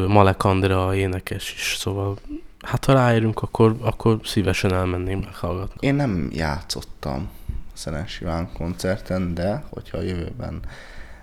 Malek 0.08 0.44
Andrea 0.44 0.96
énekes 0.96 1.54
is, 1.54 1.76
szóval 1.78 2.18
hát 2.60 2.86
ha 2.86 2.94
ráérünk, 2.94 3.42
akkor, 3.42 3.76
akkor 3.82 4.20
szívesen 4.24 4.74
elmennénk 4.74 5.26
meghallgatni. 5.26 5.88
Én 5.88 5.96
nem 5.96 6.30
játszottam 6.32 7.30
Szenes 7.84 8.22
Iván 8.22 8.52
koncerten, 8.54 9.34
de 9.34 9.64
hogyha 9.70 9.98
a 9.98 10.02
jövőben 10.02 10.60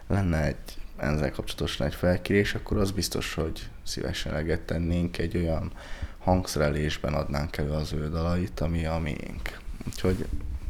lenne 0.06 0.44
egy 0.44 0.56
ezzel 0.96 1.30
kapcsolatosan 1.30 1.86
egy 1.86 1.94
felkérés, 1.94 2.54
akkor 2.54 2.76
az 2.78 2.90
biztos, 2.90 3.34
hogy 3.34 3.68
szívesen 3.82 4.32
eleget 4.32 4.60
tennénk 4.60 5.18
egy 5.18 5.36
olyan 5.36 5.72
hangszerelésben 6.18 7.14
adnánk 7.14 7.56
elő 7.56 7.70
az 7.70 7.92
ő 7.92 8.08
dalait, 8.08 8.60
ami 8.60 8.86
a 8.86 8.98
miénk. 8.98 9.58
Úgyhogy 9.86 10.26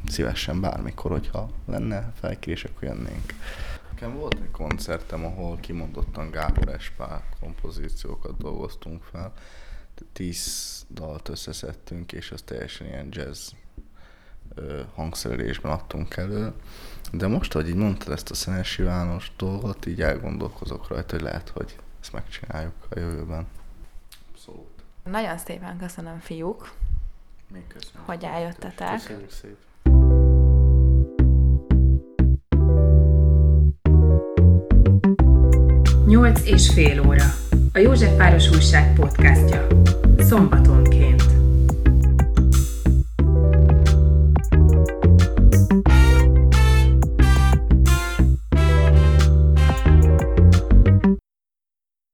szívesen 0.09 0.61
bármikor, 0.61 1.11
hogyha 1.11 1.51
lenne 1.67 2.13
felkérés, 2.21 2.65
akkor 2.65 2.83
jönnénk. 2.83 3.35
Nekem 3.91 4.15
volt 4.15 4.35
egy 4.35 4.51
koncertem, 4.51 5.25
ahol 5.25 5.59
kimondottan 5.61 6.31
Gábor 6.31 6.69
Espál 6.69 7.25
kompozíciókat 7.41 8.37
dolgoztunk 8.39 9.03
fel. 9.03 9.33
Tíz 10.13 10.87
dalt 10.91 11.29
összeszedtünk, 11.29 12.13
és 12.13 12.31
az 12.31 12.43
teljesen 12.43 12.87
ilyen 12.87 13.09
jazz 13.11 13.51
hangszerelésben 14.95 15.73
adtunk 15.73 16.17
elő. 16.17 16.53
De 17.13 17.27
most, 17.27 17.53
hogy 17.53 17.69
így 17.69 17.75
mondtad 17.75 18.13
ezt 18.13 18.31
a 18.31 18.35
Szenes 18.35 18.79
János 18.79 19.33
dolgot, 19.37 19.87
így 19.87 20.03
elgondolkozok 20.03 20.89
rajta, 20.89 21.15
hogy 21.15 21.25
lehet, 21.25 21.49
hogy 21.49 21.77
ezt 22.01 22.13
megcsináljuk 22.13 22.73
a 22.91 22.99
jövőben. 22.99 23.47
Abszolút. 24.33 24.69
Nagyon 25.05 25.39
szépen 25.39 25.79
köszönöm, 25.79 26.19
fiúk, 26.19 26.73
Még 27.53 27.67
köszönöm. 27.67 28.03
hogy 28.07 28.25
eljöttetek. 28.25 28.93
Köszönjük 28.93 29.31
szépen. 29.31 29.69
Nyolc 36.07 36.41
és 36.45 36.71
fél 36.73 37.07
óra. 37.07 37.25
A 37.73 37.79
Józsefváros 37.79 38.51
Újság 38.51 38.95
podcastja. 38.95 39.67
Szombatonként. 40.19 41.10